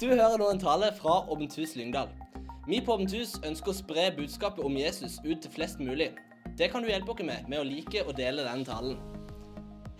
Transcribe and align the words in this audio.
Du 0.00 0.06
hører 0.08 0.38
nå 0.40 0.46
en 0.48 0.60
tale 0.60 0.86
fra 0.96 1.18
Åpent 1.28 1.52
hus 1.60 1.74
Lyngdal. 1.76 2.08
Vi 2.64 2.78
på 2.80 2.94
Åpent 2.94 3.12
hus 3.12 3.34
ønsker 3.44 3.68
å 3.68 3.76
spre 3.76 4.06
budskapet 4.16 4.64
om 4.64 4.78
Jesus 4.80 5.18
ut 5.26 5.42
til 5.44 5.52
flest 5.52 5.76
mulig. 5.76 6.06
Det 6.56 6.70
kan 6.72 6.80
du 6.80 6.88
hjelpe 6.88 7.12
oss 7.12 7.20
med 7.20 7.50
med 7.52 7.60
å 7.60 7.66
like 7.68 8.06
og 8.06 8.14
dele 8.16 8.46
denne 8.46 8.64
talen. 8.64 8.96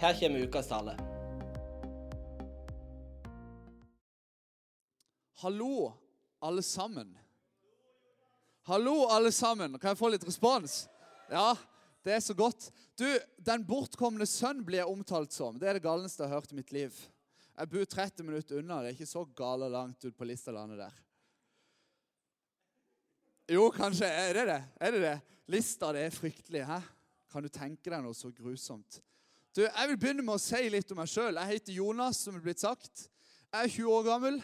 Her 0.00 0.16
kommer 0.16 0.46
ukas 0.48 0.72
tale. 0.72 0.96
Hallo, 5.44 5.92
alle 6.40 6.64
sammen. 6.64 7.12
Hallo, 8.72 9.04
alle 9.12 9.36
sammen. 9.36 9.76
Kan 9.76 9.92
jeg 9.92 10.00
få 10.00 10.14
litt 10.16 10.24
respons? 10.24 10.86
Ja, 11.28 11.52
det 12.08 12.16
er 12.16 12.24
så 12.24 12.32
godt. 12.32 12.72
Du, 12.96 13.04
Den 13.36 13.68
bortkomne 13.68 14.24
sønn 14.24 14.64
blir 14.64 14.80
jeg 14.80 14.96
omtalt 14.96 15.36
som. 15.36 15.60
Det 15.60 15.68
er 15.68 15.76
det 15.76 15.84
galneste 15.84 16.24
jeg 16.24 16.32
har 16.32 16.40
hørt 16.40 16.56
i 16.56 16.62
mitt 16.64 16.72
liv. 16.72 16.96
Jeg 17.58 17.68
bor 17.70 17.84
30 17.84 18.24
minutter 18.24 18.58
unna. 18.60 18.78
Det 18.80 18.90
er 18.90 18.96
ikke 18.96 19.06
så 19.10 19.24
gale 19.36 19.68
langt 19.72 20.04
ut 20.04 20.16
på 20.16 20.24
Listerlandet 20.28 20.78
der. 20.80 20.94
Jo, 23.50 23.68
kanskje. 23.74 24.06
Er 24.06 24.32
det 24.38 24.46
det? 24.48 24.60
Er 24.80 24.90
det 24.94 25.02
det? 25.02 25.16
Lista, 25.50 25.92
det 25.92 26.04
er 26.06 26.14
fryktelig. 26.14 26.64
hæ? 26.66 26.78
Kan 27.32 27.42
du 27.42 27.48
tenke 27.52 27.90
deg 27.90 28.02
noe 28.04 28.14
så 28.14 28.30
grusomt? 28.34 29.00
Du, 29.56 29.62
Jeg 29.66 29.88
vil 29.90 29.98
begynne 29.98 30.22
med 30.22 30.36
å 30.38 30.42
si 30.42 30.62
litt 30.70 30.90
om 30.94 31.00
meg 31.02 31.10
sjøl. 31.10 31.34
Jeg 31.34 31.56
heter 31.56 31.74
Jonas, 31.74 32.20
som 32.22 32.34
det 32.34 32.40
er 32.40 32.46
blitt 32.46 32.62
sagt. 32.62 33.08
Jeg 33.50 33.66
er 33.66 33.74
20 33.74 33.92
år 33.96 34.06
gammel. 34.06 34.40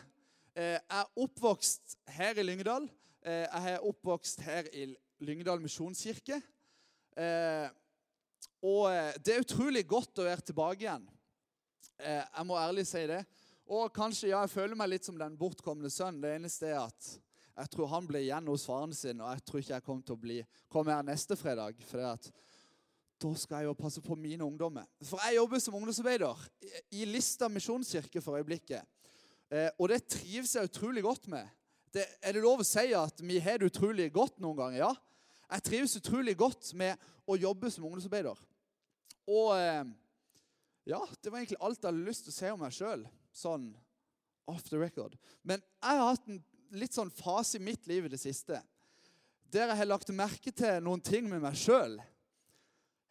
Eh, 0.57 0.77
Jeg 0.77 1.01
er 1.01 1.11
oppvokst 1.23 1.97
her 2.19 2.39
i 2.39 2.43
Lyngdal. 2.43 2.89
Eh, 3.23 3.47
Jeg 3.47 3.73
er 3.77 3.87
oppvokst 3.87 4.41
her 4.43 4.67
i 4.75 4.89
Lyngdal 5.23 5.61
misjonskirke. 5.63 6.43
Eh, 7.17 7.69
Og 8.63 8.89
det 9.23 9.35
er 9.35 9.45
utrolig 9.45 9.85
godt 9.87 10.19
å 10.19 10.25
være 10.27 10.41
tilbake 10.43 10.81
igjen. 10.83 11.05
Eh, 11.99 12.23
Jeg 12.37 12.47
må 12.47 12.57
ærlig 12.61 12.87
si 12.87 13.05
det. 13.09 13.23
Og 13.67 13.91
kanskje, 13.93 14.29
ja, 14.31 14.41
jeg 14.45 14.51
føler 14.53 14.79
meg 14.79 14.91
litt 14.93 15.07
som 15.09 15.17
den 15.19 15.37
bortkomne 15.39 15.91
sønnen. 15.91 16.21
Det 16.23 16.35
eneste 16.37 16.69
er 16.71 16.85
at 16.85 17.09
jeg 17.57 17.71
tror 17.73 17.89
han 17.89 18.07
ble 18.07 18.21
igjen 18.21 18.47
hos 18.53 18.67
faren 18.69 18.93
sin, 18.95 19.21
og 19.25 19.31
jeg 19.33 19.45
tror 19.49 19.63
ikke 19.63 19.73
jeg 19.75 19.85
kommer 19.87 20.05
til 20.07 20.15
å 20.15 20.21
bli, 20.21 20.37
komme 20.71 20.93
her 20.93 21.07
neste 21.07 21.39
fredag. 21.41 21.81
For 21.89 21.99
det 22.03 22.11
at 22.13 22.29
da 23.25 23.31
skal 23.41 23.63
jeg 23.63 23.71
jo 23.71 23.79
passe 23.81 24.03
på 24.05 24.15
mine 24.21 24.45
ungdommer. 24.45 24.85
For 25.09 25.19
jeg 25.25 25.39
jobber 25.39 25.59
som 25.65 25.75
ungdomsarbeider 25.79 26.43
i- 26.93 27.07
Lista 27.09 27.49
misjonskirke 27.49 28.21
for 28.23 28.37
øyeblikket. 28.37 28.85
Eh, 29.51 29.71
og 29.79 29.89
det 29.89 30.03
trives 30.07 30.53
jeg 30.55 30.69
utrolig 30.69 31.03
godt 31.03 31.27
med. 31.29 31.49
Det, 31.95 32.05
er 32.21 32.33
det 32.37 32.43
lov 32.43 32.61
å 32.61 32.67
si 32.67 32.93
at 32.93 33.21
vi 33.25 33.39
har 33.41 33.59
det 33.59 33.73
utrolig 33.73 34.13
godt 34.13 34.39
noen 34.39 34.57
ganger? 34.59 34.79
Ja. 34.79 34.93
Jeg 35.51 35.63
trives 35.63 35.97
utrolig 35.97 36.37
godt 36.37 36.75
med 36.75 36.99
å 37.27 37.39
jobbe 37.41 37.71
som 37.71 37.85
ungdomsarbeider. 37.89 38.37
Og 39.27 39.57
eh, 39.57 39.85
ja, 40.87 41.01
det 41.21 41.33
var 41.33 41.41
egentlig 41.41 41.59
alt 41.61 41.81
jeg 41.81 41.91
hadde 41.91 42.07
lyst 42.07 42.27
til 42.27 42.35
å 42.35 42.37
si 42.37 42.51
om 42.53 42.61
meg 42.63 42.75
sjøl. 42.75 43.05
Sånn 43.35 43.71
off 44.47 44.69
the 44.71 44.79
record. 44.79 45.17
Men 45.43 45.61
jeg 45.61 45.99
har 45.99 46.13
hatt 46.13 46.29
en 46.31 46.43
litt 46.79 46.95
sånn 46.95 47.11
fase 47.11 47.59
i 47.59 47.65
mitt 47.67 47.87
liv 47.91 48.07
i 48.07 48.13
det 48.13 48.21
siste 48.23 48.61
der 49.53 49.71
jeg 49.71 49.79
har 49.79 49.89
lagt 49.89 50.11
merke 50.15 50.51
til 50.51 50.81
noen 50.85 51.01
ting 51.01 51.29
med 51.31 51.41
meg 51.43 51.55
sjøl. 51.59 51.95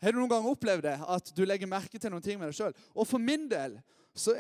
Har 0.04 0.14
du 0.14 0.20
noen 0.20 0.32
gang 0.32 0.48
opplevd 0.50 0.84
det? 0.86 0.96
At 1.08 1.32
du 1.36 1.46
legger 1.46 1.70
merke 1.70 2.00
til 2.00 2.12
noen 2.12 2.24
ting 2.24 2.40
med 2.40 2.52
deg 2.52 2.58
sjøl? 2.58 2.76
Og 2.94 3.08
for 3.08 3.24
min 3.24 3.48
del 3.50 3.78
så 4.16 4.36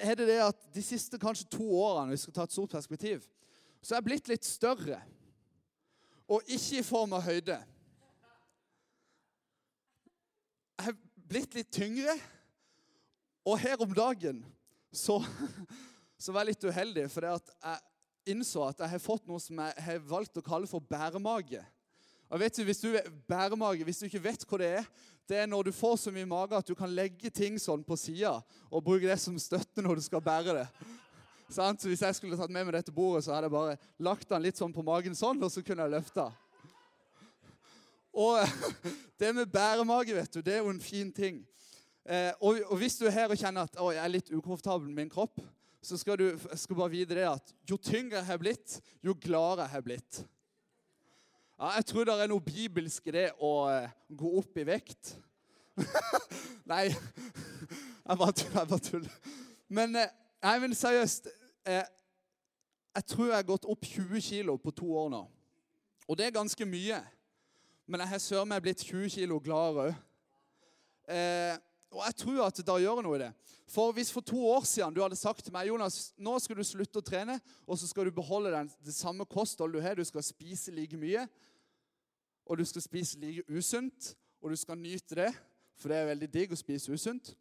er 0.00 0.16
det 0.18 0.28
det 0.30 0.40
at 0.42 0.64
de 0.74 0.82
siste 0.84 1.20
kanskje 1.20 1.48
to 1.52 1.66
årene, 1.76 2.14
vi 2.14 2.20
skal 2.20 2.34
ta 2.34 2.46
et 2.48 2.54
stort 2.56 2.72
perspektiv, 2.72 3.26
så 3.84 3.94
er 3.94 4.00
jeg 4.00 4.08
blitt 4.08 4.30
litt 4.32 4.48
større. 4.48 4.98
Og 6.26 6.42
ikke 6.50 6.80
i 6.80 6.86
form 6.86 7.14
av 7.14 7.22
høyde. 7.28 7.60
Jeg 10.76 10.88
har 10.88 10.96
blitt 11.28 11.54
litt 11.54 11.70
tyngre. 11.72 12.16
Og 13.46 13.58
her 13.62 13.78
om 13.82 13.92
dagen 13.94 14.42
så, 14.90 15.20
så 16.22 16.34
var 16.34 16.42
jeg 16.42 16.54
litt 16.54 16.66
uheldig, 16.66 17.06
for 17.12 17.28
jeg 17.28 17.78
innså 18.26 18.64
at 18.66 18.82
jeg 18.82 18.96
har 18.96 19.02
fått 19.02 19.26
noe 19.28 19.40
som 19.42 19.60
jeg 19.62 19.86
har 19.86 20.06
valgt 20.08 20.40
å 20.40 20.44
kalle 20.44 20.66
for 20.70 20.82
bæremage. 20.82 21.62
Og 22.26 22.40
vet 22.42 22.56
du, 22.58 22.64
hvis 22.66 22.82
du 22.82 22.88
bæremage, 23.30 23.86
hvis 23.86 24.02
du 24.02 24.08
ikke 24.08 24.24
vet 24.24 24.46
hva 24.50 24.58
det 24.58 24.70
er, 24.80 24.88
det 25.26 25.38
er 25.42 25.50
når 25.50 25.68
du 25.68 25.74
får 25.74 25.96
så 26.02 26.12
mye 26.14 26.26
mage 26.26 26.58
at 26.58 26.66
du 26.66 26.74
kan 26.78 26.90
legge 26.90 27.30
ting 27.34 27.58
sånn 27.58 27.84
på 27.86 27.98
sida 27.98 28.36
og 28.70 28.82
bruke 28.86 29.06
det 29.06 29.18
som 29.22 29.38
støtte 29.38 29.82
når 29.82 29.98
du 29.98 30.06
skal 30.06 30.22
bære 30.22 30.60
det. 30.62 30.68
Så 31.46 31.62
Hvis 31.78 32.00
jeg 32.02 32.14
skulle 32.18 32.34
tatt 32.34 32.50
med 32.50 32.64
meg 32.66 32.74
dette 32.74 32.90
bordet, 32.90 33.22
så 33.22 33.30
hadde 33.30 33.46
jeg 33.46 33.52
bare 33.54 33.76
lagt 34.02 34.26
den 34.26 34.42
litt 34.42 34.58
sånn 34.58 34.72
på 34.74 34.82
magen 34.82 35.14
sånn, 35.14 35.38
og 35.38 35.52
så 35.54 35.62
kunne 35.62 35.84
jeg 35.84 35.92
løfta. 35.92 36.24
Og 38.10 38.40
det 39.22 39.30
med 39.30 39.52
bæremage, 39.54 40.16
vet 40.16 40.32
du, 40.34 40.40
det 40.42 40.56
er 40.56 40.64
jo 40.64 40.72
en 40.74 40.82
fin 40.82 41.12
ting. 41.14 41.44
Eh, 42.06 42.32
og, 42.38 42.60
og, 42.70 42.76
hvis 42.78 42.94
du 43.00 43.06
er 43.08 43.14
her 43.16 43.32
og 43.34 43.38
kjenner 43.40 43.66
at 43.66 43.78
å, 43.82 43.88
jeg 43.90 43.98
er 43.98 44.12
litt 44.12 44.28
ukomfortabel 44.30 44.86
med 44.86 45.00
min 45.00 45.10
kropp, 45.10 45.40
så 45.82 45.98
skal 45.98 46.18
du 46.20 46.26
skal 46.58 46.78
bare 46.78 46.92
vite 46.92 47.16
det 47.18 47.24
at 47.26 47.50
jo 47.66 47.78
tyngre 47.82 48.20
jeg 48.20 48.28
har 48.28 48.38
blitt, 48.38 48.76
jo 49.02 49.14
gladere 49.18 49.66
jeg 49.66 49.74
har 49.74 49.84
blitt. 49.86 50.20
Ja, 51.56 51.72
jeg 51.78 51.88
tror 51.90 52.06
det 52.06 52.14
er 52.20 52.30
noe 52.30 52.46
bibelsk 52.46 53.10
i 53.10 53.16
det 53.16 53.26
å 53.42 53.50
eh, 53.72 53.90
gå 54.14 54.32
opp 54.38 54.62
i 54.62 54.66
vekt. 54.68 55.16
Nei, 56.70 56.84
jeg 58.06 58.22
bare 58.22 58.38
tuller. 58.38 58.54
Jeg 58.60 58.70
bare 58.70 58.86
tuller. 58.86 59.20
Men, 59.66 59.98
eh, 59.98 60.16
nei, 60.46 60.56
men 60.62 60.74
seriøst 60.78 61.26
Jeg 61.66 63.06
tror 63.10 63.26
jeg 63.26 63.34
har 63.34 63.48
gått 63.48 63.66
opp 63.66 63.82
20 63.82 64.22
kilo 64.22 64.54
på 64.62 64.70
to 64.70 64.92
år 64.94 65.08
nå. 65.10 65.24
Og 66.06 66.18
det 66.18 66.28
er 66.28 66.38
ganske 66.38 66.68
mye. 66.70 67.00
Men 67.90 68.04
jeg 68.04 68.14
har 68.14 68.22
søren 68.22 68.52
meg 68.52 68.62
blitt 68.62 68.84
20 68.86 69.10
kilo 69.10 69.40
gladere 69.42 69.90
òg. 69.90 70.04
Og 71.96 72.02
jeg 72.04 72.18
tror 72.20 72.42
at 72.44 72.58
det 72.60 72.76
gjør 72.82 73.00
noe 73.04 73.16
i 73.16 73.22
det. 73.24 73.30
For 73.72 73.94
hvis 73.96 74.12
for 74.12 74.22
to 74.22 74.38
år 74.52 74.66
siden 74.68 74.94
du 74.94 75.00
hadde 75.00 75.16
sagt 75.18 75.42
til 75.42 75.54
meg 75.54 75.70
Jonas, 75.70 76.12
nå 76.20 76.36
skal 76.42 76.60
du 76.60 76.64
slutte 76.66 77.00
å 77.00 77.04
trene, 77.04 77.38
og 77.64 77.80
så 77.80 77.88
skal 77.88 78.06
du 78.06 78.14
beholde 78.14 78.52
den, 78.52 78.68
det 78.84 78.94
samme 78.94 79.26
kostholdet 79.26 79.80
du 79.80 79.82
har, 79.82 79.96
du 79.96 80.04
skal 80.06 80.22
spise 80.22 80.74
like 80.74 80.98
mye, 81.00 81.24
og 82.46 82.60
du 82.60 82.64
skal 82.68 82.84
spise 82.84 83.18
like 83.18 83.42
usunt, 83.48 84.12
og 84.44 84.52
du 84.52 84.60
skal 84.60 84.78
nyte 84.78 85.18
det, 85.18 85.32
for 85.80 85.90
det 85.90 85.98
er 85.98 86.10
veldig 86.12 86.28
digg 86.30 86.52
å 86.54 86.60
spise 86.60 86.92
usunt, 86.92 87.32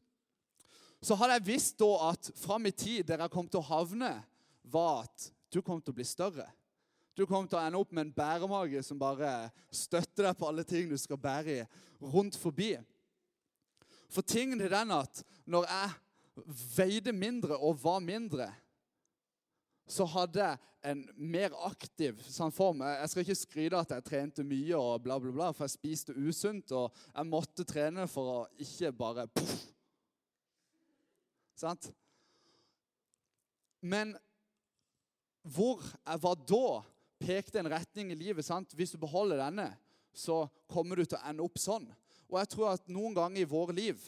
så 1.03 1.17
hadde 1.19 1.37
jeg 1.37 1.47
visst 1.51 1.77
da 1.77 1.91
at 2.09 2.31
fram 2.39 2.65
i 2.65 2.73
tid 2.73 3.05
der 3.05 3.21
jeg 3.21 3.33
kom 3.35 3.51
til 3.51 3.61
å 3.61 3.67
havne, 3.67 4.15
var 4.63 5.03
at 5.03 5.27
du 5.53 5.59
kom 5.61 5.83
til 5.83 5.93
å 5.93 5.99
bli 5.99 6.07
større. 6.07 6.47
Du 7.15 7.27
kommer 7.27 7.47
til 7.47 7.59
å 7.59 7.63
ende 7.63 7.79
opp 7.79 7.93
med 7.93 8.07
en 8.07 8.15
bæremage 8.15 8.81
som 8.83 8.99
bare 8.99 9.51
støtter 9.69 10.25
deg 10.25 10.39
på 10.39 10.49
alle 10.49 10.65
ting 10.67 10.89
du 10.89 10.97
skal 10.99 11.19
bære 11.21 11.61
rundt 12.01 12.35
forbi. 12.39 12.73
For 14.15 14.23
tingen 14.23 14.61
er 14.63 14.71
den 14.71 14.93
at 14.95 15.23
når 15.45 15.67
jeg 15.67 16.45
veide 16.77 17.11
mindre 17.15 17.57
og 17.57 17.81
var 17.83 17.99
mindre, 18.03 18.47
så 19.87 20.07
hadde 20.09 20.41
jeg 20.41 20.57
en 20.85 21.01
mer 21.17 21.53
aktiv 21.65 22.17
sånn 22.29 22.53
form. 22.53 22.81
Jeg 22.85 23.09
skal 23.11 23.23
ikke 23.23 23.37
skryte 23.37 23.79
at 23.79 23.93
jeg 23.95 24.05
trente 24.05 24.45
mye, 24.45 24.77
og 24.77 25.03
bla 25.05 25.17
bla 25.21 25.33
bla, 25.33 25.49
for 25.53 25.65
jeg 25.65 25.75
spiste 25.75 26.15
usunt. 26.15 26.73
Og 26.77 26.93
jeg 27.11 27.29
måtte 27.29 27.65
trene 27.67 28.07
for 28.09 28.31
å 28.31 28.39
ikke 28.61 28.93
bare 28.97 29.27
puff. 29.33 29.55
Sant? 31.55 31.89
Men 33.85 34.15
hvor 35.45 35.83
jeg 35.85 36.21
var 36.23 36.39
da, 36.49 36.67
pekte 37.21 37.61
en 37.61 37.69
retning 37.71 38.11
i 38.11 38.17
livet. 38.17 38.45
sant? 38.45 38.73
Hvis 38.75 38.95
du 38.95 38.99
beholder 39.01 39.43
denne, 39.43 39.69
så 40.15 40.45
kommer 40.71 40.97
du 40.97 41.05
til 41.05 41.19
å 41.19 41.25
ende 41.29 41.45
opp 41.45 41.59
sånn. 41.61 41.85
Og 42.31 42.39
jeg 42.41 42.51
tror 42.55 42.73
at 42.73 42.87
noen 42.91 43.15
ganger 43.15 43.43
i 43.43 43.49
våre 43.49 43.75
liv 43.75 44.01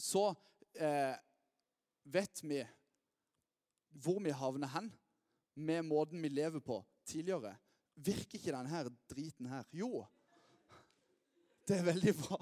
så 0.00 0.30
eh, 0.74 1.14
vet 2.10 2.42
vi 2.42 2.60
hvor 4.00 4.20
vi 4.22 4.32
havner 4.34 4.70
hen 4.72 4.88
med 5.60 5.84
måten 5.86 6.22
vi 6.22 6.30
lever 6.32 6.62
på 6.64 6.78
tidligere. 7.04 7.52
Virker 7.94 8.38
ikke 8.38 8.54
denne 8.54 8.84
driten 9.10 9.50
her? 9.50 9.66
Jo. 9.76 10.04
Det 11.68 11.78
er 11.78 11.88
veldig 11.90 12.14
bra. 12.22 12.38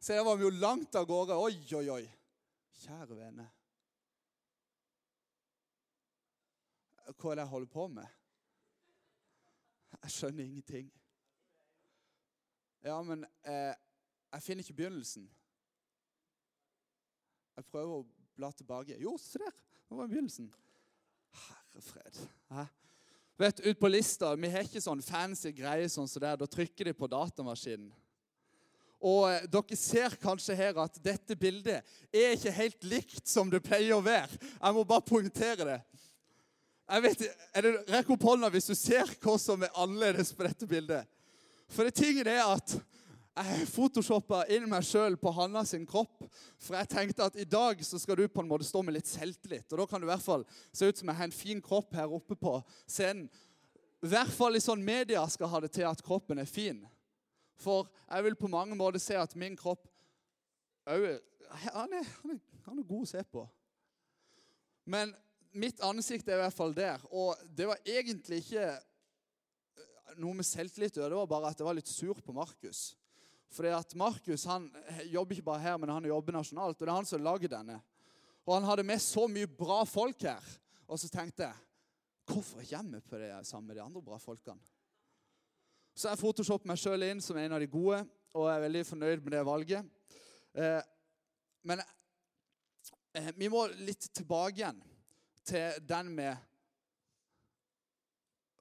Så 0.00 0.14
der 0.14 0.24
var 0.24 0.38
vi 0.38 0.46
jo 0.46 0.54
langt 0.56 0.94
av 0.96 1.04
gårde. 1.06 1.36
Oi, 1.36 1.58
oi, 1.76 1.86
oi. 1.92 2.04
Kjære 2.80 3.18
vene. 3.18 3.44
Hva 7.10 7.32
er 7.32 7.40
det 7.40 7.44
jeg 7.44 7.52
holder 7.52 7.72
på 7.74 7.86
med? 7.92 8.16
Jeg 10.00 10.14
skjønner 10.14 10.46
ingenting. 10.46 10.88
Ja, 12.86 12.96
men 13.04 13.26
eh, 13.44 13.74
jeg 14.32 14.42
finner 14.42 14.64
ikke 14.64 14.78
begynnelsen. 14.78 15.26
Jeg 17.56 17.66
prøver 17.70 18.00
å 18.00 18.06
bla 18.38 18.50
tilbake. 18.56 18.98
Jo, 19.02 19.16
se 19.20 19.40
der! 19.42 19.56
Det 19.90 19.98
var 19.98 20.10
begynnelsen. 20.10 20.52
Herre 21.34 21.82
fred. 21.82 22.20
Hæ? 22.50 22.66
Vet, 23.40 23.60
ut 23.60 23.80
på 23.80 23.88
lista, 23.88 24.34
Vi 24.36 24.50
har 24.52 24.66
ikke 24.66 24.82
sånn 24.84 25.00
fancy 25.02 25.50
greier 25.56 25.88
sånn 25.88 26.08
som 26.08 26.22
der. 26.22 26.36
Da 26.36 26.46
trykker 26.46 26.90
de 26.90 26.92
på 26.94 27.08
datamaskinen. 27.08 27.90
Og 29.00 29.30
eh, 29.30 29.46
dere 29.48 29.78
ser 29.80 30.16
kanskje 30.20 30.56
her 30.58 30.76
at 30.82 30.98
dette 31.00 31.36
bildet 31.40 31.80
er 32.12 32.34
ikke 32.36 32.52
helt 32.52 32.84
likt 32.84 33.28
som 33.28 33.48
det 33.48 33.62
pleier 33.64 33.96
å 33.96 34.04
være. 34.04 34.36
Jeg 34.36 34.76
må 34.76 34.84
bare 34.84 35.06
poengtere 35.08 35.68
det. 35.70 35.78
Jeg 36.90 37.04
vet, 37.06 37.24
er 37.54 37.64
det 37.64 37.72
Rekk 37.94 38.12
opp 38.12 38.26
hånda 38.28 38.50
hvis 38.52 38.68
du 38.68 38.74
ser 38.76 39.08
hva 39.22 39.38
som 39.40 39.62
er 39.64 39.72
annerledes 39.78 40.34
på 40.36 40.44
dette 40.44 40.68
bildet. 40.68 41.08
For 41.70 41.86
det 41.86 41.96
tingen 41.96 42.28
er 42.28 42.42
at 42.44 42.76
Jeg 43.38 43.66
photoshoppa 43.70 44.42
inn 44.52 44.66
meg 44.68 44.82
sjøl 44.84 45.14
på 45.20 45.30
Hanna 45.32 45.62
sin 45.64 45.86
kropp. 45.88 46.24
For 46.60 46.76
jeg 46.76 46.90
tenkte 46.90 47.28
at 47.30 47.38
i 47.38 47.46
dag 47.48 47.78
så 47.86 48.00
skal 48.02 48.18
du 48.18 48.26
på 48.28 48.42
en 48.42 48.50
måte 48.50 48.66
stå 48.66 48.82
med 48.84 48.96
litt 48.96 49.08
selvtillit. 49.08 49.70
Og 49.70 49.80
da 49.80 49.86
kan 49.88 50.02
du 50.02 50.08
i 50.08 50.10
hvert 50.10 50.24
fall 50.24 50.44
se 50.72 50.90
ut 50.90 50.98
som 51.00 51.12
jeg 51.12 51.20
har 51.20 51.30
en 51.30 51.36
fin 51.36 51.62
kropp 51.64 51.94
her 51.96 52.10
oppe 52.10 52.36
på 52.36 52.56
scenen. 52.84 53.30
I 54.00 54.08
hvert 54.10 54.32
fall 54.32 54.56
i 54.56 54.64
sånn 54.64 54.82
media 54.84 55.22
skal 55.28 55.50
ha 55.52 55.60
det 55.60 55.74
til 55.76 55.86
at 55.88 56.02
kroppen 56.04 56.40
er 56.40 56.48
fin. 56.48 56.82
For 57.60 57.88
jeg 58.08 58.26
vil 58.26 58.38
på 58.40 58.50
mange 58.50 58.76
måter 58.76 59.02
se 59.02 59.16
at 59.20 59.36
min 59.38 59.58
kropp 59.60 59.84
òg 60.90 61.10
han, 61.50 61.92
han, 61.92 62.38
han 62.64 62.78
er 62.78 62.86
god 62.86 63.02
å 63.04 63.10
se 63.10 63.22
på. 63.26 63.42
Men 64.90 65.12
mitt 65.52 65.82
ansikt 65.82 66.28
er 66.28 66.38
i 66.38 66.44
hvert 66.44 66.56
fall 66.56 66.72
der. 66.76 67.02
Og 67.10 67.34
det 67.46 67.66
var 67.68 67.82
egentlig 67.84 68.40
ikke 68.44 68.70
noe 70.20 70.38
med 70.38 70.46
selvtillit 70.46 70.96
å 70.98 71.02
gjøre. 71.02 71.12
Det 71.12 71.20
var 71.20 71.30
bare 71.30 71.52
at 71.52 71.60
jeg 71.60 71.68
var 71.68 71.78
litt 71.78 71.90
sur 71.90 72.22
på 72.24 72.34
Markus. 72.36 72.90
Fordi 73.50 73.72
at 73.74 73.94
Markus 73.98 74.44
han 74.46 74.68
jobber 75.10 75.34
ikke 75.34 75.48
bare 75.48 75.64
her, 75.64 75.78
men 75.80 75.90
han 75.90 76.06
jobber 76.06 76.36
nasjonalt. 76.38 76.78
Og 76.78 76.86
det 76.86 76.92
er 76.92 76.98
han 77.00 77.08
som 77.08 77.22
lager 77.24 77.50
denne. 77.50 77.80
Og 78.46 78.54
han 78.54 78.68
hadde 78.68 78.86
med 78.86 79.02
så 79.02 79.26
mye 79.30 79.50
bra 79.50 79.82
folk 79.88 80.22
her. 80.22 80.46
Og 80.86 80.98
så 80.98 81.10
tenkte 81.10 81.48
jeg 81.48 81.66
Hvorfor 82.30 82.62
kommer 82.62 83.00
vi 83.00 83.08
på 83.10 83.18
det 83.18 83.46
sammen 83.46 83.66
med 83.66 83.76
de 83.76 83.82
andre 83.82 84.02
bra 84.02 84.18
folkene? 84.22 84.60
Så 85.94 86.08
jeg 86.08 86.20
photoshoppet 86.20 86.68
meg 86.70 86.78
sjøl 86.78 87.02
inn 87.02 87.22
som 87.22 87.38
en 87.40 87.56
av 87.56 87.58
de 87.58 87.66
gode, 87.66 88.04
og 88.38 88.46
jeg 88.46 88.54
er 88.56 88.62
veldig 88.62 88.82
fornøyd 88.86 89.24
med 89.24 89.34
det 89.34 89.40
valget. 89.46 89.88
Eh, 90.54 90.82
men 91.66 91.82
eh, 91.82 93.32
vi 93.34 93.50
må 93.50 93.64
litt 93.82 94.06
tilbake 94.14 94.60
igjen 94.60 94.78
til 95.50 95.82
den 95.82 96.14
med 96.14 96.46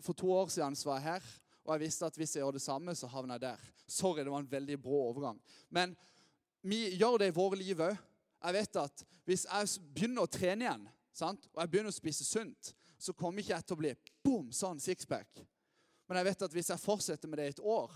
For 0.01 0.15
to 0.15 0.31
år 0.31 0.47
siden 0.47 0.77
var 0.87 0.97
jeg 0.97 1.11
her, 1.11 1.29
og 1.65 1.73
jeg 1.75 1.83
visste 1.85 2.07
at 2.07 2.17
hvis 2.17 2.35
jeg 2.35 2.43
gjør 2.43 2.55
det 2.55 2.63
samme, 2.63 2.95
så 2.95 3.09
havner 3.11 3.37
jeg 3.37 3.45
der. 3.47 3.65
Sorry, 3.89 4.23
det 4.23 4.31
var 4.31 4.43
en 4.43 4.51
veldig 4.51 4.77
brå 4.81 5.01
overgang. 5.09 5.39
Men 5.69 5.95
vi 6.61 6.95
gjør 6.97 7.19
det 7.21 7.29
i 7.31 7.35
våre 7.35 7.59
liv 7.59 7.81
òg. 7.83 7.97
Jeg 8.39 8.55
vet 8.55 8.79
at 8.79 9.03
hvis 9.27 9.45
jeg 9.45 9.87
begynner 9.93 10.25
å 10.25 10.31
trene 10.31 10.65
igjen, 10.65 10.85
sant? 11.13 11.49
og 11.53 11.61
jeg 11.61 11.71
begynner 11.71 11.93
å 11.93 11.97
spise 11.97 12.25
sunt, 12.25 12.73
så 12.99 13.15
kommer 13.15 13.43
ikke 13.43 13.53
jeg 13.53 13.67
til 13.67 13.77
å 13.77 13.81
bli 13.81 13.93
boom, 14.23 14.51
sånn 14.55 14.79
sixpack. 14.83 15.43
Men 16.07 16.19
jeg 16.19 16.29
vet 16.31 16.45
at 16.47 16.55
hvis 16.55 16.71
jeg 16.71 16.81
fortsetter 16.81 17.31
med 17.31 17.39
det 17.39 17.49
i 17.49 17.53
et 17.53 17.61
år, 17.61 17.91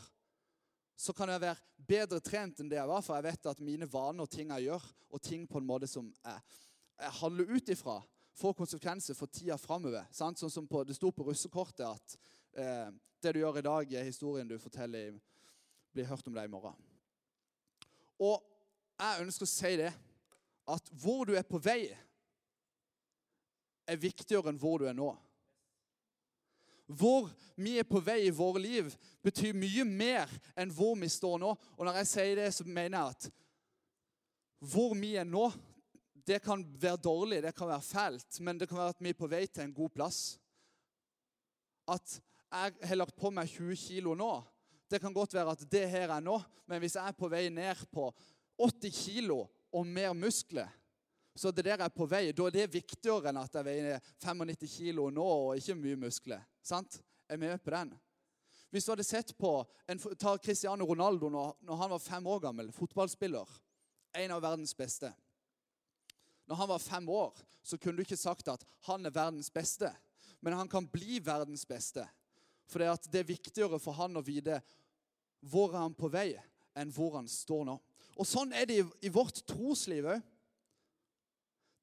så 0.99 1.15
kan 1.17 1.31
jeg 1.31 1.41
være 1.41 1.87
bedre 1.87 2.19
trent 2.23 2.59
enn 2.61 2.69
det 2.69 2.77
jeg 2.77 2.89
var. 2.89 3.01
For 3.03 3.17
jeg 3.17 3.25
vet 3.25 3.49
at 3.49 3.63
mine 3.65 3.89
vaner 3.89 4.27
og 4.27 4.31
ting 4.31 4.51
jeg 4.53 4.67
gjør, 4.67 4.85
og 5.13 5.23
ting 5.23 5.47
på 5.49 5.59
en 5.59 5.67
måte 5.67 5.89
som 5.89 6.11
jeg, 6.11 6.59
jeg 7.01 7.15
handler 7.19 7.55
ut 7.55 7.71
ifra, 7.73 7.97
får 8.37 8.55
konsekvenser 8.57 9.17
for 9.17 9.31
tida 9.31 9.57
framover. 9.61 10.05
Sånn 10.13 10.37
som 10.37 10.67
på, 10.69 10.83
det 10.85 10.95
sto 10.97 11.11
på 11.13 11.25
russekortet 11.27 11.85
at 11.87 12.15
eh, 12.57 12.89
det 13.23 13.33
du 13.33 13.39
gjør 13.39 13.59
i 13.59 13.65
dag, 13.65 13.93
er 13.93 14.07
historien 14.07 14.47
du 14.49 14.57
forteller, 14.59 15.15
blir 15.93 16.09
hørt 16.09 16.27
om 16.27 16.35
deg 16.35 16.49
i 16.49 16.51
morgen. 16.51 16.75
Og 18.21 18.41
jeg 18.99 19.25
ønsker 19.25 19.47
å 19.47 19.51
si 19.51 19.75
det, 19.79 19.91
at 20.69 20.89
hvor 21.01 21.27
du 21.27 21.35
er 21.35 21.45
på 21.47 21.59
vei, 21.61 21.91
er 23.83 23.99
viktigere 23.99 24.51
enn 24.51 24.59
hvor 24.59 24.79
du 24.79 24.87
er 24.87 24.95
nå. 24.95 25.09
Hvor 26.87 27.29
vi 27.59 27.77
er 27.79 27.87
på 27.87 27.99
vei 28.03 28.21
i 28.27 28.35
våre 28.35 28.61
liv, 28.63 28.91
betyr 29.23 29.55
mye 29.57 29.85
mer 29.87 30.31
enn 30.59 30.71
hvor 30.71 30.95
vi 30.99 31.09
står 31.11 31.39
nå. 31.41 31.53
Og 31.77 31.87
når 31.87 32.01
jeg 32.01 32.11
sier 32.11 32.35
det, 32.39 32.49
så 32.55 32.67
mener 32.67 32.99
jeg 32.99 33.15
at 33.15 33.29
hvor 34.73 34.93
vi 34.95 35.15
er 35.19 35.27
nå, 35.27 35.49
det 36.23 36.39
kan 36.43 36.61
være 36.79 37.01
dårlig, 37.03 37.41
det 37.43 37.51
kan 37.55 37.67
være 37.67 37.83
fælt, 37.83 38.39
men 38.39 38.59
det 38.59 38.69
kan 38.69 38.79
være 38.79 38.93
at 38.95 39.01
vi 39.03 39.11
er 39.11 39.19
på 39.19 39.27
vei 39.27 39.43
til 39.47 39.65
en 39.65 39.75
god 39.75 39.91
plass. 39.91 40.19
At 41.91 42.21
jeg 42.53 42.87
har 42.89 42.99
lagt 42.99 43.15
på 43.17 43.31
meg 43.33 43.49
20 43.49 43.77
kilo 43.81 44.13
nå. 44.17 44.31
Det 44.89 44.99
kan 45.01 45.13
godt 45.13 45.33
være 45.33 45.55
at 45.55 45.65
det 45.71 45.87
her 45.89 46.11
er 46.13 46.21
nå, 46.21 46.37
men 46.69 46.81
hvis 46.83 46.95
jeg 46.99 47.09
er 47.09 47.17
på 47.17 47.29
vei 47.31 47.47
ned 47.49 47.85
på 47.91 48.11
80 48.61 48.93
kilo 48.93 49.39
og 49.73 49.87
mer 49.89 50.13
muskler, 50.13 50.69
så 51.35 51.49
det 51.49 51.65
der 51.65 51.81
er 51.81 51.89
på 51.89 52.05
vei, 52.05 52.27
da 52.31 52.45
er 52.45 52.53
det 52.53 52.67
viktigere 52.75 53.31
enn 53.31 53.41
at 53.41 53.55
jeg 53.57 53.65
veier 53.65 54.09
95 54.21 54.69
kilo 54.69 55.07
nå 55.09 55.25
og 55.25 55.57
ikke 55.57 55.79
mye 55.79 55.97
muskler. 56.05 56.43
Sant? 56.61 56.99
Jeg 57.25 57.33
Er 57.33 57.39
med 57.41 57.63
på 57.63 57.71
den? 57.71 57.93
Hvis 58.69 58.85
du 58.85 58.91
hadde 58.91 59.05
sett 59.05 59.31
på 59.37 59.63
en, 59.89 59.99
Ta 60.19 60.37
Cristiano 60.37 60.85
Ronaldo 60.85 61.29
når, 61.29 61.55
når 61.61 61.75
han 61.75 61.89
var 61.89 62.01
fem 62.03 62.27
år 62.27 62.39
gammel, 62.39 62.71
fotballspiller. 62.71 63.49
En 64.13 64.31
av 64.35 64.41
verdens 64.43 64.75
beste. 64.77 65.09
Når 66.45 66.55
han 66.55 66.69
var 66.69 66.81
fem 66.83 67.09
år, 67.09 67.37
så 67.63 67.77
kunne 67.77 67.97
du 67.97 68.03
ikke 68.05 68.17
sagt 68.19 68.51
at 68.51 68.65
han 68.85 69.05
er 69.05 69.15
verdens 69.15 69.49
beste. 69.49 69.89
Men 70.41 70.53
han 70.53 70.69
kan 70.69 70.85
bli 70.87 71.17
verdens 71.23 71.65
beste. 71.65 72.05
For 72.69 72.81
det, 72.81 72.91
at 72.93 73.07
det 73.11 73.21
er 73.21 73.31
viktigere 73.33 73.79
for 73.81 73.97
han 73.97 74.17
å 74.17 74.25
vite 74.25 74.61
hvor 75.43 75.73
er 75.73 75.83
han 75.83 75.95
på 75.97 76.09
vei, 76.11 76.29
enn 76.79 76.91
hvor 76.93 77.17
han 77.17 77.27
står 77.29 77.65
nå. 77.67 77.77
Og 78.15 78.27
Sånn 78.27 78.53
er 78.55 78.67
det 78.69 78.79
i, 78.79 78.85
i 79.07 79.11
vårt 79.11 79.41
trosliv 79.49 80.07
òg. 80.13 80.21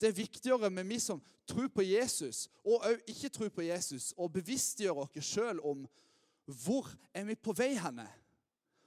Det 0.00 0.08
er 0.08 0.16
viktigere 0.16 0.70
med 0.72 0.88
vi 0.88 0.96
som 1.02 1.20
tror 1.50 1.68
på 1.74 1.84
Jesus, 1.84 2.46
og 2.64 2.86
òg 2.88 3.10
ikke 3.10 3.32
tror 3.34 3.50
på 3.52 3.66
Jesus, 3.66 4.14
og 4.16 4.32
bevisstgjør 4.32 5.02
oss 5.02 5.18
sjøl 5.26 5.60
om 5.66 5.84
hvor 6.64 6.88
er 7.14 7.26
vi 7.28 7.36
på 7.36 7.54
vei 7.56 7.74
henne. 7.78 8.06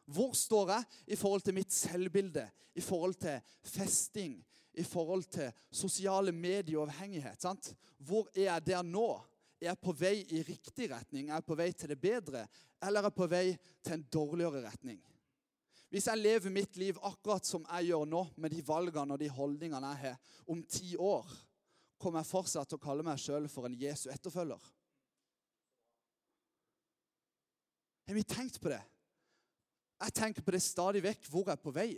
Hvor 0.09 0.33
står 0.35 0.71
jeg 0.73 1.13
i 1.15 1.19
forhold 1.19 1.45
til 1.45 1.55
mitt 1.55 1.71
selvbilde, 1.71 2.43
i 2.75 2.81
forhold 2.81 3.15
til 3.21 3.37
festing, 3.63 4.39
i 4.73 4.83
forhold 4.83 5.23
til 5.31 5.51
sosiale 5.71 6.33
medieavhengighet? 6.35 7.41
sant? 7.41 7.71
Hvor 7.97 8.27
er 8.33 8.49
jeg 8.49 8.65
der 8.67 8.81
nå? 8.83 9.21
Er 9.63 9.69
jeg 9.69 9.79
på 9.79 9.93
vei 9.95 10.17
i 10.35 10.41
riktig 10.43 10.89
retning? 10.91 11.29
Er 11.29 11.39
jeg 11.39 11.47
på 11.47 11.55
vei 11.55 11.69
til 11.71 11.93
det 11.93 11.99
bedre? 12.03 12.41
Eller 12.83 12.99
er 12.99 13.07
jeg 13.07 13.15
på 13.15 13.27
vei 13.31 13.45
til 13.79 13.95
en 13.95 14.05
dårligere 14.11 14.65
retning? 14.65 14.99
Hvis 15.87 16.09
jeg 16.09 16.19
lever 16.19 16.51
mitt 16.51 16.75
liv 16.81 16.97
akkurat 17.05 17.47
som 17.47 17.63
jeg 17.69 17.93
gjør 17.93 18.07
nå, 18.11 18.23
med 18.35 18.51
de 18.51 18.63
valgene 18.67 19.15
og 19.15 19.21
de 19.21 19.29
holdningene 19.31 19.91
jeg 19.93 20.01
har, 20.01 20.39
om 20.51 20.63
ti 20.67 20.97
år, 20.99 21.29
kommer 22.01 22.19
jeg 22.19 22.31
fortsatt 22.33 22.67
til 22.67 22.79
å 22.79 22.83
kalle 22.83 23.05
meg 23.07 23.21
sjøl 23.21 23.47
for 23.47 23.69
en 23.69 23.77
Jesu 23.79 24.09
etterfølger. 24.11 24.65
Har 28.09 28.17
vi 28.19 28.23
tenkt 28.27 28.59
på 28.59 28.73
det? 28.73 28.81
Jeg 30.03 30.15
tenker 30.17 30.43
på 30.43 30.51
det 30.51 30.59
stadig 30.65 31.05
vekk 31.05 31.29
hvor 31.31 31.47
jeg 31.47 31.55
er 31.55 31.63
på 31.63 31.71
vei. 31.71 31.91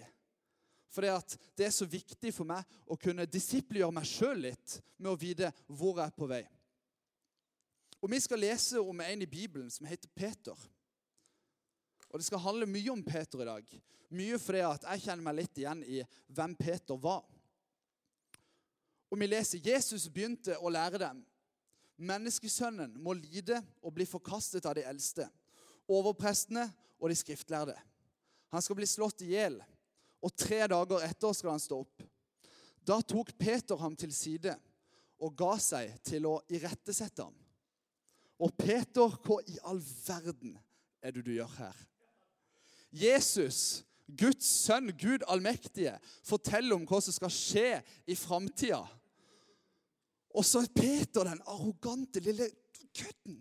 For 0.94 1.02
det 1.02 1.66
er 1.66 1.74
så 1.74 1.88
viktig 1.90 2.30
for 2.36 2.46
meg 2.46 2.62
å 2.86 3.00
kunne 3.00 3.26
disippelgjøre 3.26 3.96
meg 3.96 4.06
sjøl 4.06 4.46
litt 4.52 4.78
med 5.00 5.16
å 5.16 5.18
vite 5.18 5.50
hvor 5.66 5.98
jeg 5.98 6.12
er 6.12 6.20
på 6.20 6.30
vei. 6.30 6.44
Og 8.06 8.12
Vi 8.12 8.20
skal 8.22 8.38
lese 8.38 8.78
om 8.78 9.00
en 9.02 9.22
i 9.22 9.26
Bibelen 9.26 9.70
som 9.74 9.88
heter 9.90 10.10
Peter. 10.14 10.54
Og 12.10 12.20
Det 12.20 12.26
skal 12.28 12.40
handle 12.40 12.66
mye 12.70 12.92
om 12.94 13.04
Peter 13.04 13.42
i 13.42 13.46
dag. 13.46 13.72
Mye 14.14 14.38
fordi 14.38 14.60
at 14.62 14.84
jeg 14.86 15.02
kjenner 15.08 15.26
meg 15.26 15.36
litt 15.40 15.58
igjen 15.58 15.80
i 15.90 16.04
hvem 16.30 16.54
Peter 16.60 17.00
var. 17.02 17.24
Og 19.10 19.18
Vi 19.18 19.26
leser 19.26 19.66
Jesus 19.66 20.06
begynte 20.06 20.54
å 20.62 20.70
lære 20.70 21.02
dem. 21.02 21.24
Menneskesønnen 21.98 22.94
må 23.02 23.16
lide 23.18 23.58
og 23.82 23.96
bli 23.96 24.06
forkastet 24.06 24.68
av 24.70 24.76
de 24.78 24.84
eldste, 24.86 25.26
overprestene 25.90 26.68
og 27.00 27.10
de 27.10 27.18
skriftlærde. 27.18 27.74
Han 28.54 28.62
skal 28.62 28.78
bli 28.78 28.86
slått 28.86 29.24
i 29.26 29.32
hjel, 29.32 29.58
og 30.22 30.36
tre 30.38 30.60
dager 30.68 31.08
etter 31.08 31.34
skal 31.34 31.56
han 31.56 31.64
stå 31.64 31.80
opp. 31.82 32.06
Da 32.86 33.00
tok 33.02 33.34
Peter 33.40 33.82
ham 33.82 33.98
til 33.98 34.14
side 34.14 34.54
og 35.18 35.34
ga 35.40 35.56
seg 35.58 35.98
til 36.06 36.30
å 36.30 36.36
irettesette 36.54 37.26
ham. 37.26 37.42
Og 38.40 38.52
Peter, 38.60 39.16
hva 39.24 39.40
i 39.48 39.58
all 39.64 39.80
verden 39.80 40.58
er 41.02 41.16
det 41.16 41.24
du 41.26 41.32
gjør 41.36 41.52
her? 41.60 41.78
Jesus, 42.96 43.84
Guds 44.08 44.46
sønn, 44.46 44.92
Gud 45.00 45.24
allmektige, 45.28 45.96
forteller 46.24 46.78
om 46.78 46.86
hva 46.88 47.02
som 47.04 47.16
skal 47.16 47.34
skje 47.34 47.70
i 48.08 48.16
framtida. 48.20 48.84
Og 50.36 50.46
så 50.46 50.64
er 50.64 50.72
Peter 50.76 51.28
den 51.28 51.42
arrogante 51.48 52.20
lille 52.24 52.50
kødden. 52.96 53.40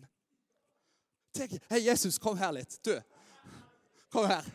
Hei, 1.71 1.81
Jesus, 1.89 2.19
kom 2.23 2.39
her 2.39 2.53
litt. 2.55 2.79
Du, 2.87 2.95
kom 4.15 4.29
her. 4.31 4.47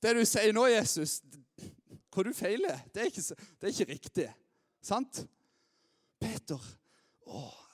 Det 0.00 0.14
du 0.16 0.22
sier 0.28 0.54
nå, 0.56 0.64
Jesus, 0.72 1.18
hva 2.12 2.24
du 2.24 2.32
feiler, 2.36 2.80
det 2.94 3.02
er 3.02 3.10
ikke, 3.10 3.24
det 3.60 3.68
er 3.68 3.74
ikke 3.74 3.92
riktig. 3.92 4.28
Sant? 4.84 5.24
Peter 6.20 6.60
Å, 7.26 7.40
å, 7.42 7.42
han 7.42 7.50
er 7.50 7.65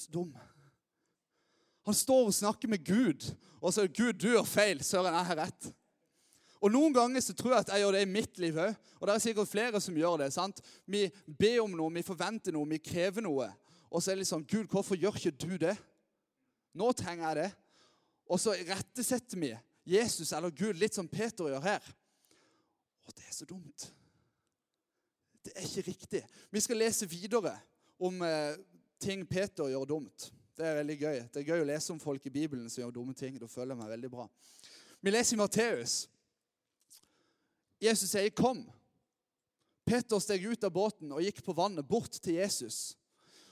så 0.00 0.12
dum. 0.12 0.32
Han 1.86 1.94
står 1.94 2.28
og 2.30 2.34
snakker 2.34 2.70
med 2.70 2.84
Gud, 2.86 3.26
og 3.60 3.72
så 3.74 3.82
er 3.82 3.94
Gud, 3.94 4.12
du 4.14 4.28
gjør 4.30 4.46
feil. 4.46 4.82
Søren, 4.84 5.14
jeg 5.14 5.28
har 5.32 5.40
rett. 5.44 5.70
Og 6.62 6.70
Noen 6.70 6.94
ganger 6.94 7.22
så 7.24 7.34
tror 7.34 7.56
jeg 7.56 7.64
at 7.64 7.72
jeg 7.74 7.82
gjør 7.82 7.96
det 7.96 8.02
i 8.04 8.10
mitt 8.10 8.38
liv 8.38 8.58
òg. 8.62 8.76
Og 9.00 9.08
det 9.08 9.14
er 9.14 9.22
sikkert 9.24 9.50
flere 9.50 9.80
som 9.82 9.96
gjør 9.98 10.20
det. 10.22 10.28
sant? 10.34 10.60
Vi 10.86 11.08
ber 11.26 11.64
om 11.64 11.74
noe, 11.74 11.90
vi 11.90 12.04
forventer 12.06 12.54
noe, 12.54 12.68
vi 12.70 12.78
krever 12.78 13.24
noe. 13.26 13.48
Og 13.90 14.02
så 14.02 14.12
er 14.12 14.20
det 14.20 14.28
sånn 14.30 14.46
Gud, 14.46 14.68
hvorfor 14.70 14.96
gjør 14.96 15.18
ikke 15.18 15.34
du 15.42 15.56
det? 15.58 15.74
Nå 16.78 16.92
trenger 16.96 17.26
jeg 17.28 17.40
det. 17.40 17.48
Og 18.30 18.40
så 18.40 18.54
rettesetter 18.54 19.40
vi 19.42 19.50
Jesus 19.92 20.30
eller 20.32 20.54
Gud 20.54 20.78
litt 20.78 20.94
som 20.94 21.10
Peter 21.10 21.50
gjør 21.50 21.66
her. 21.66 21.90
Å, 23.02 23.10
det 23.10 23.26
er 23.26 23.34
så 23.34 23.48
dumt. 23.48 23.88
Det 25.42 25.56
er 25.56 25.66
ikke 25.66 25.88
riktig. 25.90 26.22
Vi 26.54 26.62
skal 26.62 26.78
lese 26.78 27.10
videre 27.10 27.56
om 27.98 28.22
eh, 28.22 28.54
ting 29.02 29.24
Peter 29.28 29.70
gjør 29.72 29.88
dumt. 29.96 30.30
Det 30.56 30.66
er 30.68 30.78
veldig 30.78 30.96
gøy. 31.00 31.18
Det 31.32 31.40
er 31.40 31.48
gøy 31.48 31.64
å 31.64 31.68
lese 31.68 31.92
om 31.94 32.00
folk 32.00 32.26
i 32.28 32.32
Bibelen 32.32 32.68
som 32.70 32.84
gjør 32.84 32.94
dumme 32.94 33.14
ting. 33.16 33.38
Da 33.40 33.48
føler 33.50 33.74
jeg 33.74 33.80
meg 33.80 33.92
veldig 33.96 34.10
bra. 34.12 34.28
Vi 35.02 35.10
leser 35.10 35.36
i 35.36 35.40
Matteus. 35.40 35.96
Jesus 37.82 38.10
sier 38.10 38.30
'kom'. 38.30 38.70
Peter 39.84 40.18
steg 40.18 40.44
ut 40.46 40.64
av 40.64 40.70
båten 40.70 41.12
og 41.12 41.22
gikk 41.22 41.42
på 41.42 41.54
vannet 41.56 41.88
bort 41.88 42.12
til 42.22 42.34
Jesus. 42.34 42.96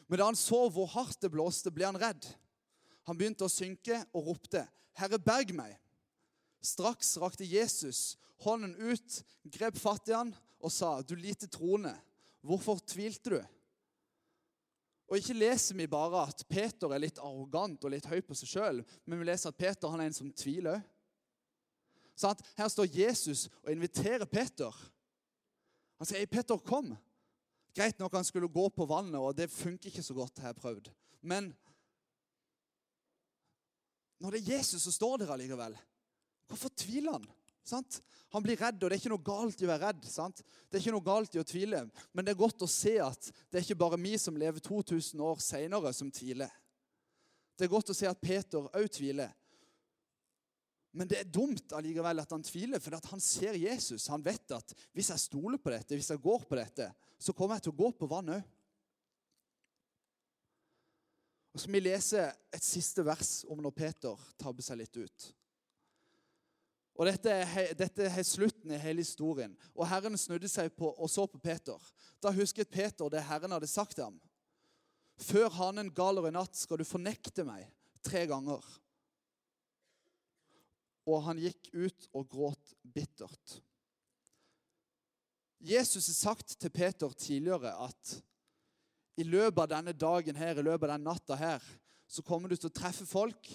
Men 0.07 0.19
da 0.19 0.25
han 0.25 0.37
så 0.37 0.69
hvor 0.71 0.87
hardt 0.87 1.21
det 1.23 1.30
blåste, 1.30 1.71
ble 1.71 1.85
han 1.85 1.99
redd. 1.99 2.26
Han 3.09 3.19
begynte 3.19 3.45
å 3.45 3.50
synke 3.50 4.04
og 4.14 4.26
ropte, 4.26 4.69
'Herre, 4.95 5.19
berg 5.19 5.54
meg!' 5.54 5.78
Straks 6.62 7.16
rakte 7.16 7.45
Jesus 7.45 8.16
hånden 8.45 8.76
ut, 8.76 9.23
grep 9.45 9.78
fatt 9.78 10.09
i 10.09 10.12
han 10.12 10.35
og 10.61 10.73
sa, 10.73 11.00
'Du 11.02 11.14
lite 11.16 11.47
troende, 11.47 11.97
hvorfor 12.42 12.78
tvilte 12.87 13.30
du?' 13.30 13.47
Og 15.11 15.19
Ikke 15.19 15.35
leser 15.35 15.75
vi 15.75 15.88
bare 15.90 16.23
at 16.31 16.45
Peter 16.49 16.93
er 16.95 17.02
litt 17.02 17.19
arrogant 17.19 17.83
og 17.85 17.90
litt 17.90 18.07
høy 18.07 18.21
på 18.23 18.37
seg 18.38 18.52
sjøl, 18.52 18.81
men 19.05 19.19
vi 19.19 19.26
leser 19.26 19.50
at 19.50 19.59
Peter 19.59 19.90
han 19.90 20.02
er 20.05 20.11
en 20.11 20.17
som 20.17 20.31
tviler 20.31 20.79
òg. 20.79 20.88
Her 22.21 22.69
står 22.69 22.90
Jesus 22.93 23.47
og 23.64 23.71
inviterer 23.73 24.29
Peter. 24.29 24.75
Han 25.99 26.07
sier, 26.07 26.26
'Peter, 26.26 26.59
kom.' 26.59 26.97
Greit 27.75 27.99
nok 27.99 28.12
han 28.19 28.25
skulle 28.26 28.49
gå 28.50 28.69
på 28.69 28.87
vannet, 28.87 29.21
og 29.21 29.37
det 29.37 29.50
funker 29.50 29.88
ikke 29.88 30.02
så 30.02 30.14
godt, 30.14 30.38
har 30.38 30.50
jeg 30.50 30.57
prøvd. 30.59 30.90
Men 31.23 31.52
når 34.21 34.31
det 34.31 34.40
er 34.40 34.57
Jesus 34.57 34.83
som 34.83 34.93
står 34.93 35.17
der 35.23 35.33
allikevel, 35.33 35.76
hvorfor 36.50 36.69
tviler 36.76 37.12
han? 37.12 37.29
Sant? 37.67 38.00
Han 38.31 38.45
blir 38.45 38.59
redd, 38.59 38.79
og 38.79 38.90
det 38.90 38.97
er 38.97 39.00
ikke 39.02 39.12
noe 39.12 39.26
galt 39.26 39.61
i 39.61 39.67
å 39.67 39.71
være 39.73 39.90
redd. 39.90 40.07
Sant? 40.09 40.43
Det 40.69 40.79
er 40.79 40.85
ikke 40.85 40.95
noe 40.95 41.07
galt 41.07 41.35
i 41.35 41.43
å 41.43 41.47
tvile, 41.47 41.83
men 42.14 42.26
det 42.26 42.35
er 42.35 42.40
godt 42.40 42.62
å 42.62 42.71
se 42.71 42.95
at 43.02 43.31
det 43.50 43.61
er 43.61 43.67
ikke 43.67 43.81
bare 43.83 43.99
vi 44.00 44.14
som 44.23 44.38
lever 44.38 44.62
2000 44.64 45.23
år 45.26 45.43
seinere, 45.45 45.93
som 45.97 46.12
tviler. 46.14 46.52
Det 47.59 47.67
er 47.67 47.75
godt 47.75 47.93
å 47.93 47.97
se 47.97 48.09
at 48.09 48.23
Peter 48.23 48.64
òg 48.64 48.87
tviler. 48.95 49.35
Men 50.97 51.11
det 51.11 51.21
er 51.21 51.29
dumt 51.29 51.75
allikevel 51.76 52.23
at 52.23 52.33
han 52.35 52.43
tviler, 52.43 52.83
for 52.83 52.97
han 53.12 53.23
ser 53.23 53.59
Jesus. 53.59 54.09
Han 54.11 54.25
vet 54.25 54.57
at 54.57 54.73
hvis 54.97 55.12
jeg 55.12 55.23
stoler 55.26 55.61
på 55.62 55.71
dette, 55.71 55.95
hvis 55.95 56.11
jeg 56.11 56.23
går 56.23 56.47
på 56.49 56.59
dette, 56.59 56.88
så 57.21 57.35
kommer 57.37 57.59
jeg 57.59 57.69
til 57.69 57.75
å 57.75 57.81
gå 57.83 57.90
på 57.99 58.09
vann 58.11 58.33
òg. 58.38 58.49
Og 61.50 61.59
Så 61.59 61.67
skal 61.67 61.75
vi 61.75 61.83
lese 61.83 62.25
et 62.55 62.64
siste 62.64 63.05
vers 63.07 63.45
om 63.50 63.59
når 63.62 63.75
Peter 63.75 64.26
tabber 64.38 64.62
seg 64.62 64.79
litt 64.81 64.97
ut. 65.02 65.31
Og 67.00 67.09
Dette 67.09 67.33
er, 67.33 67.71
dette 67.73 68.11
er 68.11 68.25
slutten 68.28 68.75
i 68.76 68.78
hele 68.80 69.00
historien. 69.00 69.54
Og 69.73 69.87
Herren 69.88 70.19
snudde 70.21 70.50
seg 70.52 70.75
på 70.76 70.90
og 70.92 71.09
så 71.09 71.25
på 71.25 71.38
Peter. 71.40 71.80
Da 72.21 72.28
husket 72.37 72.69
Peter 72.69 73.09
det 73.09 73.23
Herren 73.25 73.54
hadde 73.57 73.71
sagt 73.71 73.97
til 73.97 74.04
ham. 74.04 74.19
Før 75.21 75.49
hanen 75.57 75.88
galer 75.97 76.28
i 76.28 76.35
natt 76.35 76.59
skal 76.61 76.80
du 76.80 76.85
fornekte 76.85 77.47
meg 77.49 77.64
tre 78.04 78.26
ganger. 78.28 78.61
Og 81.09 81.25
han 81.25 81.40
gikk 81.40 81.71
ut 81.73 82.09
og 82.12 82.28
gråt 82.28 82.75
bittert. 82.85 83.57
Jesus 85.61 86.09
har 86.09 86.19
sagt 86.19 86.52
til 86.61 86.73
Peter 86.73 87.16
tidligere 87.16 87.73
at 87.85 88.12
i 89.21 89.25
løpet 89.25 89.62
av 89.64 89.73
denne 89.73 89.97
dagen 89.97 90.37
her, 90.37 90.61
i 90.61 90.64
løpet 90.64 90.85
av 90.85 90.95
denne 90.99 91.09
natta 91.09 91.37
her, 91.37 91.64
så 92.09 92.21
kommer 92.25 92.52
du 92.52 92.57
til 92.57 92.69
å 92.69 92.76
treffe 92.76 93.09
folk 93.09 93.49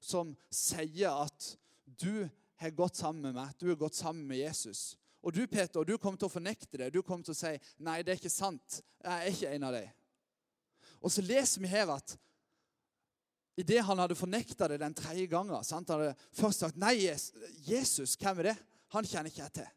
som 0.00 0.34
sier 0.52 1.16
at 1.24 1.50
du 1.84 2.28
har 2.60 2.74
gått 2.76 3.00
sammen 3.00 3.22
med 3.28 3.36
meg, 3.36 3.54
du 3.58 3.68
har 3.70 3.78
gått 3.80 3.98
sammen 3.98 4.26
med 4.28 4.40
Jesus. 4.42 4.94
Og 5.20 5.34
du, 5.36 5.42
Peter, 5.46 5.84
du 5.84 5.96
kommer 5.98 6.20
til 6.20 6.30
å 6.30 6.32
fornekte 6.32 6.80
det. 6.80 6.90
Du 6.94 7.02
kommer 7.04 7.24
til 7.24 7.34
å 7.34 7.38
si 7.38 7.52
nei, 7.84 8.00
det 8.04 8.14
er 8.14 8.20
ikke 8.20 8.32
sant. 8.32 8.80
Jeg 9.04 9.16
er 9.16 9.34
ikke 9.34 9.52
en 9.56 9.66
av 9.68 9.76
dem. 9.76 9.90
Og 11.00 11.12
så 11.12 11.24
leser 11.24 11.64
vi 11.64 11.70
her 11.72 11.92
at 11.92 12.16
idet 13.60 13.82
han 13.84 14.00
hadde 14.00 14.16
fornekta 14.16 14.68
det 14.70 14.80
den 14.80 14.96
tredje 14.96 15.28
gangen 15.32 15.64
sant? 15.64 15.92
Han 15.92 16.04
hadde 16.04 16.30
først 16.36 16.64
sagt 16.64 16.80
nei, 16.80 16.94
Jesus, 17.66 18.16
hvem 18.20 18.40
er 18.40 18.52
det? 18.52 18.56
Han 18.96 19.06
kjenner 19.06 19.32
ikke 19.32 19.44
jeg 19.44 19.56
til. 19.60 19.70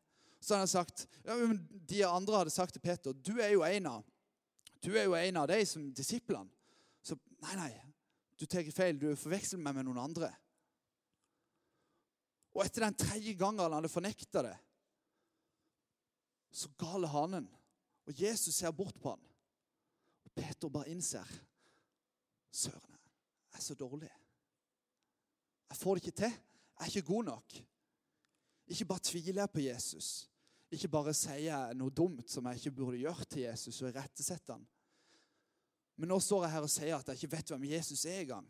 Så 0.44 0.56
han 0.56 0.63
hadde 0.63 0.74
sagt, 0.74 1.06
ja, 1.24 1.36
men 1.40 1.60
De 1.70 2.04
andre 2.08 2.42
hadde 2.42 2.56
sagt 2.56 2.75
til 2.75 2.84
Peter 2.84 3.16
du 3.16 3.38
er 3.40 3.54
jo 3.56 3.63
en 3.68 3.92
av 3.98 4.04
du 4.84 4.98
er 4.98 5.06
jo 5.08 5.16
en 5.16 5.38
av 5.40 5.48
de 5.48 5.62
som 5.63 5.84
disiplene. 5.96 6.50
Så 7.00 7.16
nei, 7.40 7.54
nei, 7.56 7.70
du 8.36 8.44
tar 8.52 8.68
feil. 8.75 8.98
Du 9.00 9.13
forveksler 9.16 9.62
meg 9.63 9.78
med 9.78 9.88
noen 9.88 10.02
andre. 10.04 10.28
Og 12.53 12.62
etter 12.65 12.86
den 12.86 12.98
tredje 12.98 13.33
gangen 13.38 13.63
han 13.65 13.75
hadde 13.77 13.91
fornekta 13.91 14.43
det, 14.45 14.55
så 16.53 16.69
galer 16.77 17.10
hanen. 17.10 17.48
Og 18.05 18.19
Jesus 18.19 18.60
ser 18.60 18.74
bort 18.75 19.00
på 19.01 19.13
han. 19.15 19.22
Og 20.24 20.33
Peter 20.38 20.69
bare 20.69 20.91
innser 20.91 21.29
Søren, 22.53 23.00
jeg 23.50 23.57
er 23.57 23.63
så 23.65 23.74
dårlig. 23.74 24.12
Jeg 25.69 25.77
får 25.79 25.95
det 25.95 26.03
ikke 26.03 26.17
til. 26.19 26.33
Jeg 26.33 26.86
er 26.86 26.91
ikke 26.91 27.07
god 27.07 27.24
nok. 27.24 27.55
Ikke 28.67 28.86
bare 28.86 29.05
tviler 29.10 29.41
jeg 29.41 29.50
på 29.50 29.63
Jesus. 29.63 30.10
Ikke 30.74 30.89
bare 30.89 31.13
sier 31.17 31.48
jeg 31.48 31.77
noe 31.79 31.93
dumt 31.93 32.29
som 32.29 32.45
jeg 32.45 32.62
ikke 32.62 32.75
burde 32.77 33.01
gjøre 33.01 33.25
til 33.25 33.48
Jesus, 33.48 33.81
og 33.81 33.89
irettesetter 33.89 34.53
han. 34.53 34.67
Men 35.98 36.10
nå 36.13 36.19
står 36.22 36.45
jeg 36.45 36.53
her 36.53 36.67
og 36.67 36.72
sier 36.74 36.95
at 36.98 37.10
jeg 37.10 37.19
ikke 37.19 37.33
vet 37.36 37.53
hvem 37.53 37.65
Jesus 37.72 38.05
er 38.10 38.22
engang. 38.22 38.48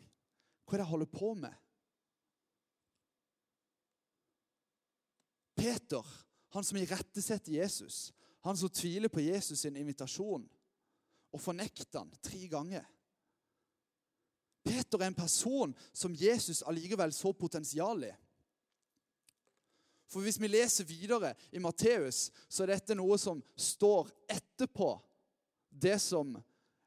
Hva 0.63 0.75
er 0.75 0.81
det 0.81 0.85
jeg 0.85 0.91
holder 0.91 1.11
på 1.11 1.31
med? 1.39 1.62
Peter, 5.63 6.07
han 6.49 6.63
som 6.63 6.77
irettesetter 6.77 7.53
Jesus, 7.55 8.11
han 8.43 8.57
som 8.57 8.69
tviler 8.69 9.07
på 9.07 9.23
Jesus' 9.23 9.61
sin 9.63 9.77
invitasjon 9.79 10.43
og 11.31 11.41
fornekter 11.41 12.01
han 12.01 12.11
tre 12.19 12.47
ganger. 12.51 12.83
Peter 14.63 14.99
er 14.99 15.07
en 15.07 15.15
person 15.15 15.71
som 15.95 16.15
Jesus 16.15 16.63
allikevel 16.67 17.15
så 17.15 17.31
potensial 17.31 18.03
i. 18.03 18.11
For 20.11 20.21
Hvis 20.21 20.39
vi 20.41 20.51
leser 20.51 20.85
videre 20.85 21.33
i 21.51 21.59
Matteus, 21.63 22.27
så 22.49 22.63
er 22.63 22.75
dette 22.75 22.95
noe 22.99 23.17
som 23.17 23.41
står 23.55 24.11
etterpå 24.29 24.91
det 25.71 25.95
som 26.03 26.35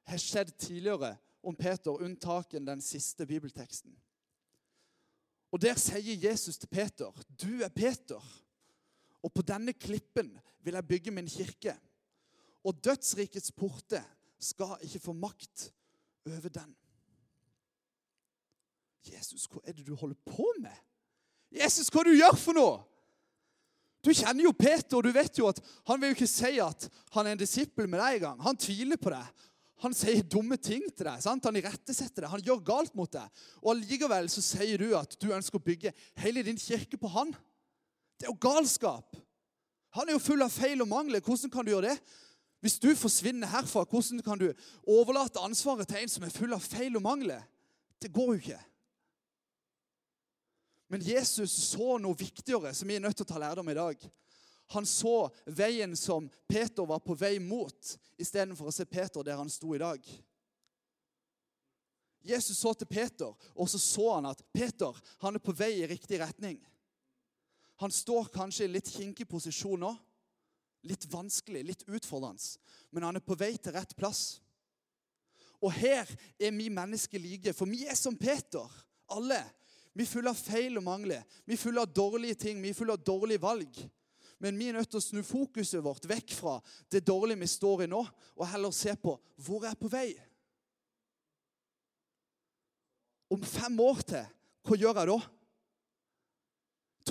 har 0.07 0.21
skjedd 0.21 0.53
tidligere 0.61 1.17
om 1.43 1.57
Peter, 1.57 1.97
unntaken 1.97 2.69
den 2.69 2.85
siste 2.85 3.27
bibelteksten. 3.27 3.97
Og 5.51 5.63
Der 5.63 5.75
sier 5.81 6.29
Jesus 6.29 6.59
til 6.59 6.69
Peter, 6.69 7.13
'Du 7.41 7.63
er 7.65 7.69
Peter, 7.69 8.21
og 9.27 9.35
på 9.35 9.43
denne 9.47 9.75
klippen 9.75 10.31
vil 10.63 10.79
jeg 10.79 10.89
bygge 10.95 11.15
min 11.15 11.31
kirke.' 11.31 11.79
'Og 12.67 12.75
dødsrikets 12.85 13.53
porte 13.55 14.01
skal 14.43 14.79
ikke 14.83 14.99
få 14.99 15.13
makt 15.13 15.71
over 16.27 16.49
den.' 16.49 16.75
Jesus, 19.07 19.47
hva 19.47 19.63
er 19.63 19.73
det 19.73 19.87
du 19.87 19.95
holder 19.95 20.19
på 20.27 20.47
med? 20.59 20.75
Jesus, 21.55 21.89
hva 21.89 22.01
er 22.01 22.09
det 22.09 22.17
du 22.17 22.23
gjør 22.25 22.39
for 22.41 22.59
noe? 22.59 22.81
Du 24.03 24.13
kjenner 24.15 24.47
jo 24.47 24.55
Peter, 24.55 24.97
og 24.99 25.07
du 25.07 25.13
vet 25.15 25.39
jo 25.39 25.49
at 25.51 25.61
han 25.87 26.01
vil 26.01 26.13
jo 26.13 26.17
ikke 26.17 26.31
si 26.31 26.59
at 26.63 26.89
han 27.15 27.27
er 27.27 27.35
en 27.35 27.41
disippel 27.41 27.89
med 27.91 27.99
deg 28.03 28.19
engang. 28.19 28.43
Han 28.43 28.59
tviler 28.59 28.99
på 28.99 29.11
deg. 29.15 29.47
Han 29.85 29.95
sier 29.97 30.23
dumme 30.23 30.57
ting 30.57 30.85
til 30.93 31.09
deg. 31.09 31.21
Sant? 31.25 31.45
Han 31.45 31.59
irettesetter 31.59 32.25
deg. 32.25 32.31
Han 32.33 32.45
gjør 32.45 32.63
galt 32.65 32.95
mot 32.97 33.11
deg. 33.13 33.43
Og 33.65 33.75
allikevel 33.75 34.31
så 34.33 34.45
sier 34.45 34.81
du 34.81 34.95
at 34.97 35.19
du 35.21 35.29
ønsker 35.35 35.59
å 35.59 35.67
bygge 35.67 35.93
hele 36.23 36.45
din 36.47 36.61
kirke 36.61 36.99
på 37.01 37.11
han. 37.13 37.35
Det 38.17 38.27
er 38.27 38.33
jo 38.33 38.39
galskap. 38.41 39.17
Han 39.97 40.09
er 40.09 40.17
jo 40.17 40.23
full 40.23 40.45
av 40.45 40.53
feil 40.53 40.83
og 40.85 40.89
mangler. 40.91 41.25
Hvordan 41.25 41.53
kan 41.53 41.65
du 41.65 41.73
gjøre 41.73 41.93
det? 41.93 41.99
Hvis 42.65 42.79
du 42.83 42.89
forsvinner 42.99 43.51
herfra, 43.53 43.85
hvordan 43.85 44.23
kan 44.25 44.41
du 44.41 44.49
overlate 44.89 45.43
ansvaret 45.45 45.89
til 45.89 46.03
en 46.03 46.11
som 46.11 46.25
er 46.27 46.35
full 46.35 46.57
av 46.57 46.65
feil 46.65 46.97
og 46.99 47.05
mangler? 47.05 47.45
Det 48.03 48.13
går 48.13 48.33
jo 48.33 48.41
ikke. 48.41 48.61
Men 50.93 51.03
Jesus 51.03 51.55
så 51.73 51.97
noe 51.99 52.17
viktigere 52.19 52.73
som 52.77 52.89
vi 52.89 52.97
er 52.97 53.03
nødt 53.03 53.19
til 53.19 53.27
å 53.27 53.33
ta 53.33 53.41
lærdom 53.43 53.69
i 53.73 53.77
dag. 53.77 54.07
Han 54.75 54.87
så 54.87 55.29
veien 55.47 55.95
som 55.99 56.29
Peter 56.49 56.87
var 56.87 57.03
på 57.03 57.15
vei 57.19 57.37
mot, 57.43 57.93
istedenfor 58.19 58.71
å 58.71 58.75
se 58.75 58.87
Peter 58.89 59.27
der 59.27 59.39
han 59.39 59.51
sto 59.51 59.75
i 59.75 59.83
dag. 59.83 60.03
Jesus 62.27 62.59
så 62.59 62.73
til 62.75 62.89
Peter, 62.91 63.31
og 63.55 63.69
så 63.71 63.79
så 63.79 64.09
han 64.17 64.27
at 64.33 64.43
Peter 64.55 64.97
han 65.23 65.39
er 65.39 65.43
på 65.43 65.55
vei 65.55 65.77
i 65.79 65.91
riktig 65.91 66.19
retning. 66.23 66.59
Han 67.83 67.93
står 67.93 68.31
kanskje 68.33 68.65
i 68.65 68.73
litt 68.73 68.89
kinkig 68.89 69.29
posisjon 69.29 69.83
nå. 69.85 69.93
Litt 70.87 71.05
vanskelig, 71.11 71.65
litt 71.67 71.85
utfordrende. 71.89 72.57
Men 72.95 73.09
han 73.09 73.19
er 73.19 73.25
på 73.25 73.37
vei 73.39 73.57
til 73.59 73.75
rett 73.75 73.93
plass. 73.99 74.39
Og 75.61 75.73
her 75.75 76.09
er 76.39 76.53
vi 76.55 76.69
mennesker 76.73 77.21
like, 77.21 77.53
for 77.57 77.69
vi 77.69 77.85
er 77.89 77.99
som 77.99 78.17
Peter. 78.17 78.71
Alle. 79.13 79.41
Vi 79.97 80.05
er 80.05 80.11
fulle 80.11 80.33
av 80.33 80.39
feil 80.39 80.77
og 80.79 80.85
mangler. 80.87 81.25
Vi 81.45 81.57
er 81.57 81.61
fulle 81.61 81.83
av 81.83 81.93
dårlige 81.93 82.39
ting. 82.47 82.61
Vi 82.63 82.71
er 82.71 82.77
fulle 82.77 82.97
av 82.97 83.05
dårlige 83.05 83.43
valg. 83.43 83.79
Men 84.39 84.59
vi 84.61 84.69
er 84.69 84.77
nødt 84.77 84.91
til 84.93 85.01
å 85.01 85.05
snu 85.05 85.23
fokuset 85.25 85.81
vårt 85.85 86.05
vekk 86.09 86.35
fra 86.37 86.59
det 86.93 87.01
dårlige 87.09 87.41
vi 87.41 87.49
står 87.49 87.87
i 87.87 87.89
nå, 87.89 88.03
og 88.37 88.49
heller 88.51 88.75
se 88.77 88.93
på 89.01 89.15
hvor 89.41 89.65
jeg 89.65 89.73
er 89.73 89.81
på 89.81 89.89
vei. 89.93 90.11
Om 93.33 93.43
fem 93.43 93.81
år 93.81 94.05
til, 94.07 94.29
hva 94.67 94.77
gjør 94.79 95.01
jeg 95.01 95.11
da? 95.11 95.17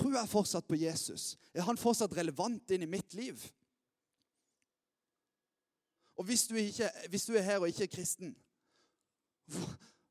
Tror 0.06 0.20
jeg 0.20 0.30
fortsatt 0.30 0.66
på 0.70 0.76
Jesus? 0.78 1.32
Er 1.50 1.64
han 1.66 1.78
fortsatt 1.80 2.12
relevant 2.14 2.70
inn 2.70 2.84
i 2.84 2.86
mitt 2.86 3.14
liv? 3.18 3.40
Og 6.14 6.28
hvis 6.28 6.44
du, 6.46 6.52
ikke, 6.60 6.86
hvis 7.10 7.24
du 7.26 7.32
er 7.34 7.42
her 7.42 7.58
og 7.58 7.66
ikke 7.66 7.88
er 7.88 7.90
kristen, 7.90 8.36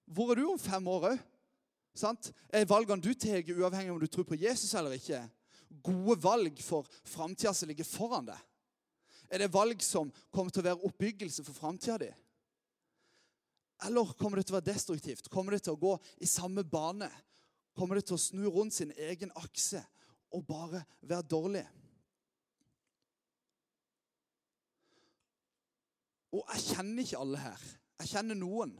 hvor, 0.03 0.33
er 0.33 0.41
du 0.41 0.49
om 0.51 0.59
fem 0.59 0.89
år 0.91 1.05
òg? 1.13 1.21
Valgene 2.67 2.99
du 2.99 3.13
tar, 3.15 3.39
uavhengig 3.55 3.93
om 3.93 4.01
du 4.01 4.09
tror 4.11 4.27
på 4.27 4.35
Jesus 4.35 4.73
eller 4.75 4.97
ikke, 4.97 5.21
gode 5.79 6.17
valg 6.25 6.59
for 6.59 6.91
framtida 7.07 7.53
som 7.55 7.71
ligger 7.71 7.87
foran 7.87 8.27
deg? 8.27 8.41
Er 9.31 9.45
det 9.45 9.53
valg 9.55 9.79
som 9.79 10.11
kommer 10.27 10.51
til 10.51 10.65
å 10.65 10.67
være 10.73 10.89
oppbyggelse 10.89 11.47
for 11.47 11.55
framtida 11.55 12.01
di? 12.03 12.11
Eller 13.87 14.11
kommer 14.19 14.43
det 14.43 14.49
til 14.49 14.57
å 14.57 14.59
være 14.59 14.73
destruktivt? 14.73 15.31
Kommer 15.31 15.55
det 15.55 15.63
til 15.69 15.79
å 15.79 15.83
gå 15.87 15.95
i 16.19 16.27
samme 16.27 16.67
bane? 16.67 17.07
Kommer 17.75 18.00
det 18.00 18.08
til 18.08 18.15
å 18.15 18.22
snu 18.22 18.46
rundt 18.48 18.75
sin 18.75 18.94
egen 18.96 19.34
akse 19.36 19.82
og 20.32 20.46
bare 20.48 20.84
være 21.03 21.27
dårlig? 21.27 21.65
Og 26.36 26.44
jeg 26.53 26.63
kjenner 26.75 27.03
ikke 27.03 27.20
alle 27.24 27.41
her. 27.41 27.65
Jeg 28.01 28.12
kjenner 28.12 28.39
noen. 28.39 28.74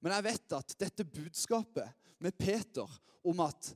Men 0.00 0.14
jeg 0.16 0.26
vet 0.30 0.56
at 0.56 0.74
dette 0.80 1.06
budskapet 1.06 2.10
med 2.22 2.36
Peter 2.38 2.88
om 3.26 3.42
at 3.44 3.72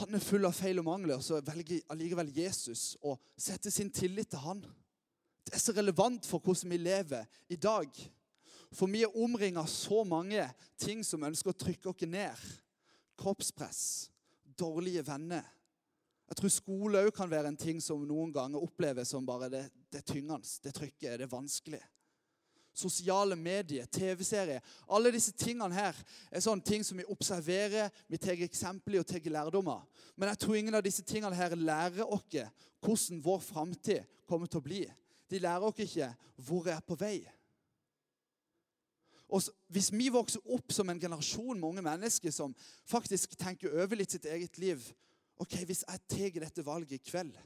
han 0.00 0.16
er 0.16 0.22
full 0.22 0.46
av 0.46 0.56
feil 0.56 0.80
og 0.82 0.88
mangler, 0.88 1.20
så 1.22 1.38
velger 1.44 1.84
allikevel 1.92 2.32
Jesus 2.34 2.96
å 3.06 3.14
sette 3.38 3.70
sin 3.70 3.92
tillit 3.94 4.32
til 4.32 4.42
han. 4.42 4.64
Det 5.44 5.54
er 5.54 5.62
så 5.62 5.74
relevant 5.76 6.26
for 6.26 6.42
hvordan 6.42 6.72
vi 6.72 6.80
lever 6.82 7.28
i 7.52 7.58
dag. 7.60 7.90
For 8.74 8.90
vi 8.90 9.04
er 9.06 9.18
omringa 9.22 9.62
av 9.62 9.70
så 9.70 10.02
mange 10.08 10.48
ting 10.80 11.04
som 11.06 11.22
ønsker 11.26 11.52
å 11.52 11.58
trykke 11.58 11.92
oss 11.92 12.06
ned. 12.10 12.42
Kroppspress, 13.20 14.10
dårlige 14.58 15.04
venner. 15.06 15.46
Jeg 16.28 16.38
tror 16.40 16.52
skole 16.52 17.02
òg 17.04 17.10
kan 17.14 17.30
være 17.30 17.52
en 17.52 17.60
ting 17.60 17.82
som 17.84 18.02
noen 18.08 18.32
ganger 18.32 18.62
oppleves 18.64 19.12
som 19.12 19.26
bare 19.26 19.50
det, 19.52 19.66
det 19.92 20.04
tyngende, 20.08 20.48
det 20.64 20.72
trykket, 20.74 21.18
det 21.18 21.26
er 21.28 21.34
vanskelig 21.34 21.82
sosiale 22.74 23.36
medier, 23.36 23.86
TV-serier. 23.86 24.60
Alle 24.88 25.12
disse 25.14 25.32
tingene 25.38 25.74
her 25.74 25.98
er 26.30 26.42
sånne 26.42 26.64
ting 26.66 26.84
som 26.84 26.98
vi 26.98 27.06
observerer, 27.10 27.92
vi 28.10 28.18
tar 28.20 28.40
eksempler 28.44 29.02
og 29.02 29.08
tar 29.08 29.30
lærdommer. 29.30 29.84
Men 30.16 30.32
jeg 30.32 30.42
tror 30.42 30.58
ingen 30.58 30.74
av 30.74 30.84
disse 30.84 31.04
tingene 31.06 31.38
her 31.38 31.54
lærer 31.56 32.04
oss 32.04 32.26
hvordan 32.84 33.22
vår 33.24 33.40
framtid 33.40 34.10
kommer 34.28 34.50
til 34.50 34.60
å 34.60 34.66
bli. 34.66 34.82
De 35.30 35.40
lærer 35.40 35.64
oss 35.64 35.80
ikke 35.80 36.10
hvor 36.36 36.66
jeg 36.68 36.76
er 36.76 36.84
på 36.84 36.98
vei. 36.98 37.18
Og 39.28 39.42
Hvis 39.72 39.90
vi 39.92 40.10
vokser 40.12 40.44
opp 40.52 40.72
som 40.72 40.90
en 40.90 41.00
generasjon 41.00 41.58
med 41.58 41.68
unge 41.68 41.82
mennesker 41.82 42.30
som 42.30 42.54
faktisk 42.86 43.36
tenker 43.40 43.72
over 43.72 43.96
litt 43.96 44.14
sitt 44.14 44.28
eget 44.28 44.58
liv 44.58 44.84
ok, 45.40 45.64
Hvis 45.64 45.84
jeg 45.88 46.06
tar 46.08 46.40
dette 46.46 46.66
valget 46.66 46.98
i 46.98 47.02
kveld 47.10 47.36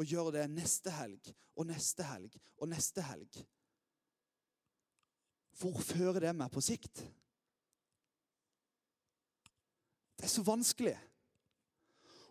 og 0.00 0.08
gjør 0.08 0.30
det 0.32 0.46
neste 0.50 0.90
helg 0.90 1.34
og 1.54 1.66
neste 1.68 2.06
helg 2.08 2.38
og 2.56 2.70
neste 2.72 3.04
helg 3.04 3.42
hvor 5.60 5.78
fører 5.84 6.18
det 6.24 6.32
meg 6.34 6.50
på 6.50 6.62
sikt? 6.64 7.02
Det 10.16 10.26
er 10.26 10.32
så 10.32 10.42
vanskelig. 10.46 10.96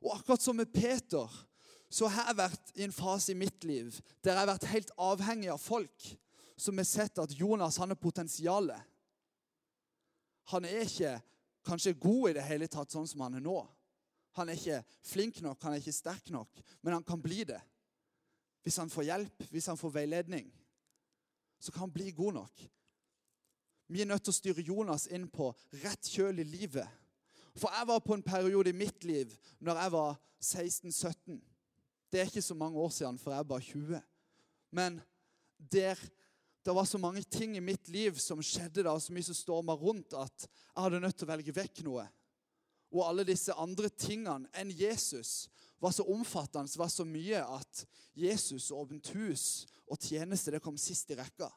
Og 0.01 0.15
akkurat 0.17 0.41
som 0.43 0.57
med 0.57 0.71
Peter 0.73 1.31
så 1.91 2.07
har 2.11 2.31
jeg 2.31 2.39
vært 2.39 2.73
i 2.79 2.85
en 2.85 2.95
fase 2.95 3.33
i 3.33 3.37
mitt 3.37 3.65
liv 3.67 3.93
der 4.23 4.33
jeg 4.33 4.39
har 4.39 4.49
vært 4.53 4.69
helt 4.71 4.93
avhengig 4.97 5.51
av 5.53 5.61
folk 5.61 6.07
som 6.61 6.77
har 6.77 6.85
sett 6.85 7.17
at 7.21 7.33
Jonas 7.33 7.79
han 7.81 7.93
er 7.93 7.99
potensialet. 7.99 8.89
Han 10.53 10.65
er 10.67 10.83
ikke 10.85 11.15
kanskje 11.65 11.97
god 11.97 12.29
i 12.29 12.35
det 12.37 12.45
hele 12.45 12.67
tatt 12.69 12.93
sånn 12.93 13.07
som 13.09 13.23
han 13.25 13.39
er 13.39 13.45
nå. 13.45 13.59
Han 14.37 14.49
er 14.49 14.59
ikke 14.59 14.81
flink 15.05 15.41
nok, 15.43 15.59
han 15.63 15.75
er 15.75 15.81
ikke 15.81 15.95
sterk 15.95 16.29
nok, 16.33 16.61
men 16.81 16.95
han 16.95 17.05
kan 17.07 17.21
bli 17.21 17.43
det. 17.49 17.59
Hvis 18.61 18.77
han 18.77 18.91
får 18.93 19.07
hjelp, 19.09 19.47
hvis 19.49 19.67
han 19.71 19.79
får 19.79 19.95
veiledning, 19.95 20.51
så 21.61 21.73
kan 21.73 21.87
han 21.87 21.93
bli 21.93 22.11
god 22.15 22.37
nok. 22.37 22.63
Vi 23.91 24.01
er 24.01 24.07
nødt 24.07 24.23
til 24.23 24.31
å 24.31 24.37
styre 24.37 24.63
Jonas 24.65 25.07
inn 25.11 25.27
på 25.33 25.49
rett 25.81 26.07
kjøl 26.13 26.39
i 26.39 26.47
livet. 26.47 26.87
For 27.57 27.73
jeg 27.73 27.87
var 27.89 28.05
på 28.05 28.15
en 28.15 28.23
periode 28.23 28.71
i 28.71 28.77
mitt 28.77 29.03
liv 29.03 29.33
når 29.59 29.81
jeg 29.81 29.93
var 29.97 30.13
16-17. 30.39 31.41
Det 32.11 32.21
er 32.21 32.29
ikke 32.29 32.43
så 32.45 32.55
mange 32.55 32.79
år 32.79 32.93
siden, 32.95 33.19
for 33.19 33.33
jeg 33.33 33.43
er 33.43 33.49
bare 33.49 33.65
20. 33.67 34.01
Men 34.71 35.01
der, 35.71 35.99
det 36.63 36.73
var 36.73 36.85
så 36.85 36.97
mange 37.01 37.23
ting 37.23 37.57
i 37.57 37.61
mitt 37.61 37.87
liv 37.89 38.17
som 38.21 38.41
skjedde 38.45 38.83
da, 38.85 38.93
og 38.93 39.01
så 39.01 39.13
mye 39.15 39.25
som 39.25 39.37
storma 39.37 39.73
rundt, 39.77 40.13
at 40.13 40.45
jeg 40.45 40.83
hadde 40.83 41.01
nødt 41.01 41.17
til 41.17 41.25
å 41.25 41.31
velge 41.31 41.55
vekk 41.57 41.81
noe. 41.87 42.05
Og 42.91 43.05
alle 43.07 43.25
disse 43.25 43.55
andre 43.57 43.89
tingene 43.89 44.49
enn 44.59 44.73
Jesus 44.75 45.47
var 45.81 45.95
så 45.95 46.05
omfattende, 46.11 46.69
var 46.77 46.91
så 46.93 47.07
mye, 47.07 47.41
at 47.41 47.85
Jesus 48.13 48.69
og 48.69 48.85
åpent 48.85 49.09
hus 49.15 49.65
og 49.87 49.97
tjeneste 49.97 50.53
det 50.53 50.61
kom 50.61 50.77
sist 50.77 51.09
i 51.09 51.17
rekka. 51.17 51.49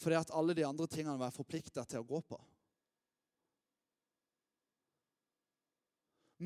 Fordi 0.00 0.16
at 0.18 0.32
alle 0.36 0.56
de 0.56 0.64
andre 0.64 0.88
tingene 0.88 1.18
var 1.20 1.34
forplikta 1.34 1.84
til 1.84 2.00
å 2.00 2.08
gå 2.08 2.22
på. 2.24 2.38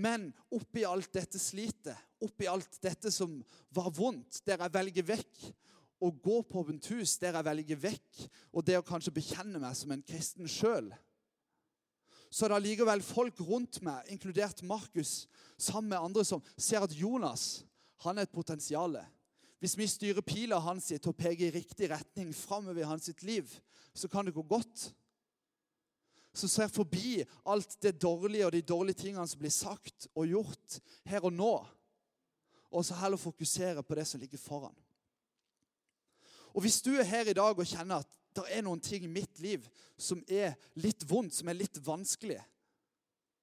Men 0.00 0.28
oppi 0.54 0.84
alt 0.86 1.10
dette 1.14 1.38
slitet, 1.42 1.96
oppi 2.22 2.46
alt 2.46 2.78
dette 2.82 3.10
som 3.10 3.40
var 3.74 3.90
vondt, 3.94 4.42
der 4.46 4.60
jeg 4.62 4.74
velger 4.74 5.08
vekk 5.16 5.40
å 6.00 6.10
gå 6.10 6.40
på 6.48 6.62
åpent 6.62 6.86
hus, 6.94 7.18
der 7.20 7.36
jeg 7.36 7.46
velger 7.46 7.80
vekk 7.84 8.26
og 8.52 8.64
det 8.64 8.78
å 8.80 8.86
kanskje 8.86 9.14
bekjenne 9.14 9.60
meg 9.60 9.76
som 9.76 9.92
en 9.92 10.04
kristen 10.06 10.48
sjøl, 10.48 10.88
så 12.30 12.46
er 12.46 12.52
det 12.52 12.60
allikevel 12.60 13.02
folk 13.02 13.40
rundt 13.42 13.80
meg, 13.82 14.06
inkludert 14.12 14.62
Markus, 14.62 15.26
sammen 15.58 15.90
med 15.90 15.98
andre, 15.98 16.24
som 16.24 16.42
ser 16.54 16.86
at 16.86 16.94
Jonas 16.94 17.64
han 18.04 18.16
er 18.16 18.28
et 18.28 18.32
potensial. 18.32 18.94
Hvis 19.60 19.74
vi 19.76 19.88
styrer 19.90 20.24
pila 20.24 20.60
hans 20.62 20.86
til 20.88 21.10
å 21.10 21.16
peke 21.16 21.48
i 21.48 21.52
riktig 21.52 21.90
retning 21.90 22.30
framover 22.32 22.80
i 22.80 22.88
hans 22.88 23.10
liv, 23.26 23.50
så 23.92 24.08
kan 24.08 24.24
det 24.24 24.32
gå 24.36 24.44
godt. 24.46 24.86
Så 26.32 26.48
ser 26.48 26.70
forbi 26.70 27.18
alt 27.44 27.74
det 27.82 27.98
dårlige 28.00 28.46
og 28.46 28.54
de 28.54 28.62
dårlige 28.62 29.02
tingene 29.02 29.26
som 29.28 29.42
blir 29.42 29.52
sagt 29.52 30.06
og 30.14 30.30
gjort 30.30 30.78
her 31.10 31.26
og 31.26 31.34
nå. 31.34 31.54
Og 32.70 32.86
så 32.86 32.96
heller 33.02 33.20
fokusere 33.20 33.82
på 33.82 33.98
det 33.98 34.06
som 34.06 34.22
ligger 34.22 34.38
foran. 34.38 34.76
Og 36.54 36.64
Hvis 36.64 36.80
du 36.82 36.92
er 36.96 37.06
her 37.06 37.30
i 37.30 37.36
dag 37.36 37.58
og 37.58 37.66
kjenner 37.66 38.02
at 38.02 38.18
det 38.36 38.46
er 38.54 38.62
noen 38.62 38.80
ting 38.82 39.04
i 39.04 39.10
mitt 39.10 39.40
liv 39.42 39.66
som 40.00 40.22
er 40.28 40.54
litt 40.78 41.02
vondt, 41.08 41.34
som 41.34 41.50
er 41.50 41.58
litt 41.58 41.80
vanskelig, 41.84 42.38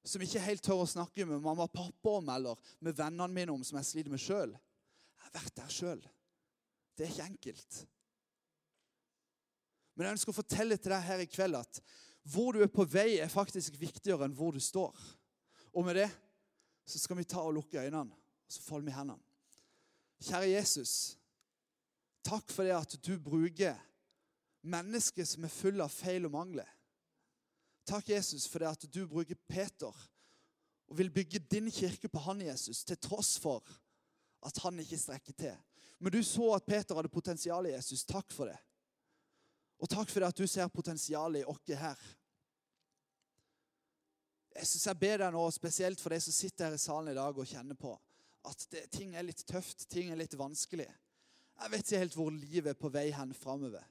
som 0.07 0.23
jeg 0.23 0.31
ikke 0.31 0.45
helt 0.45 0.63
tør 0.63 0.83
å 0.85 0.87
snakke 0.87 1.25
med 1.27 1.43
mamma 1.43 1.67
og 1.67 1.73
pappa 1.75 2.17
om 2.21 2.29
eller 2.31 2.69
med 2.79 2.95
vennene 2.95 3.27
mine 3.33 3.51
om, 3.51 3.63
som 3.67 3.79
jeg 3.79 3.89
sliter 3.89 4.13
med 4.13 4.23
sjøl, 4.23 4.55
jeg 4.55 5.25
har 5.25 5.35
vært 5.35 5.57
der 5.59 5.73
sjøl. 5.73 6.03
Det 6.95 7.05
er 7.05 7.11
ikke 7.11 7.27
enkelt. 7.33 7.79
Men 9.95 10.07
jeg 10.07 10.17
ønsker 10.17 10.31
å 10.31 10.37
fortelle 10.37 10.77
til 10.79 10.93
deg 10.93 11.03
her 11.09 11.23
i 11.23 11.29
kveld 11.29 11.59
at 11.59 11.81
hvor 12.27 12.55
du 12.55 12.61
er 12.63 12.71
på 12.71 12.85
vei, 12.87 13.17
er 13.19 13.31
faktisk 13.31 13.77
viktigere 13.79 14.27
enn 14.27 14.35
hvor 14.35 14.55
du 14.55 14.59
står. 14.63 14.95
Og 15.75 15.85
med 15.87 15.99
det 15.99 16.09
så 16.87 16.99
skal 17.01 17.19
vi 17.19 17.27
ta 17.27 17.43
og 17.43 17.55
lukke 17.55 17.81
øynene, 17.81 18.15
og 18.15 18.51
så 18.51 18.63
folder 18.63 18.87
vi 18.87 18.95
hendene. 18.95 19.23
Kjære 20.23 20.49
Jesus, 20.49 20.93
takk 22.27 22.51
for 22.51 22.67
det 22.67 22.75
at 22.75 22.97
du 23.03 23.13
bruker 23.23 23.77
mennesker 24.67 25.25
som 25.27 25.45
er 25.47 25.53
fulle 25.53 25.85
av 25.85 25.93
feil 25.93 26.27
og 26.27 26.35
mangler. 26.35 26.69
Takk, 27.87 28.09
Jesus, 28.11 28.47
for 28.51 28.59
det 28.59 28.73
at 28.73 28.85
du 28.91 29.05
bruker 29.07 29.39
Peter 29.47 29.95
og 30.87 30.97
vil 30.99 31.11
bygge 31.11 31.39
din 31.51 31.71
kirke 31.71 32.09
på 32.11 32.19
han, 32.27 32.41
Jesus, 32.43 32.83
til 32.83 32.99
tross 32.99 33.37
for 33.39 33.63
at 34.47 34.59
han 34.63 34.79
ikke 34.79 34.99
strekker 34.99 35.35
til. 35.35 35.55
Men 35.99 36.13
du 36.13 36.21
så 36.23 36.53
at 36.55 36.67
Peter 36.67 36.95
hadde 36.95 37.11
potensial 37.11 37.65
i 37.67 37.73
Jesus. 37.73 38.05
Takk 38.05 38.31
for 38.31 38.51
det. 38.51 38.57
Og 39.81 39.89
takk 39.89 40.09
for 40.09 40.21
det 40.21 40.31
at 40.31 40.39
du 40.39 40.47
ser 40.47 40.69
potensialet 40.73 41.41
i 41.41 41.47
oss 41.49 41.73
her. 41.79 42.03
Jeg 44.57 44.67
synes 44.67 44.87
jeg 44.87 44.99
ber 44.99 45.19
deg 45.21 45.33
nå, 45.33 45.43
spesielt 45.53 46.01
for 46.01 46.13
de 46.13 46.19
som 46.21 46.33
sitter 46.33 46.65
her 46.65 46.77
i 46.77 46.81
salen 46.81 47.11
i 47.11 47.17
dag 47.17 47.37
og 47.37 47.49
kjenner 47.49 47.77
på 47.77 47.93
at 48.47 48.63
det, 48.71 48.87
ting 48.93 49.13
er 49.15 49.25
litt 49.27 49.43
tøft, 49.45 49.85
ting 49.91 50.09
er 50.11 50.17
litt 50.17 50.33
vanskelig. 50.39 50.87
Jeg 51.57 51.71
vet 51.73 51.87
ikke 51.87 52.01
helt 52.03 52.17
hvor 52.17 52.33
livet 52.33 52.71
er 52.71 52.77
på 52.77 52.91
vei 52.93 53.07
hen 53.13 53.33
framover. 53.33 53.85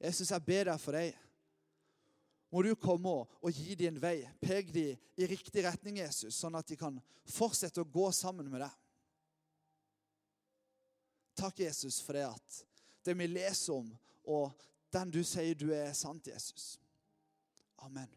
Jeg 0.00 0.14
synes 0.14 0.30
jeg 0.34 0.44
ber 0.44 0.68
deg 0.68 0.80
for 0.82 0.96
deg. 0.96 1.14
Må 2.52 2.62
du 2.62 2.74
komme 2.78 3.12
og 3.24 3.52
gi 3.52 3.74
dem 3.74 3.94
en 3.94 4.02
vei. 4.02 4.18
Pek 4.40 4.72
dem 4.74 5.00
i 5.16 5.28
riktig 5.28 5.64
retning, 5.64 5.98
Jesus, 6.02 6.36
sånn 6.36 6.56
at 6.58 6.68
de 6.68 6.76
kan 6.78 7.00
fortsette 7.32 7.82
å 7.82 7.88
gå 7.88 8.10
sammen 8.14 8.50
med 8.52 8.62
deg. 8.62 8.82
Takk, 11.36 11.64
Jesus, 11.64 11.98
for 12.00 12.16
det 12.16 12.28
at 12.28 12.62
det 13.04 13.16
vi 13.18 13.28
leser 13.28 13.76
om, 13.76 13.90
og 14.24 14.54
den 14.94 15.12
du 15.12 15.20
sier 15.26 15.56
du 15.58 15.68
er 15.74 15.92
sant, 15.96 16.28
Jesus. 16.32 16.76
Amen. 17.84 18.08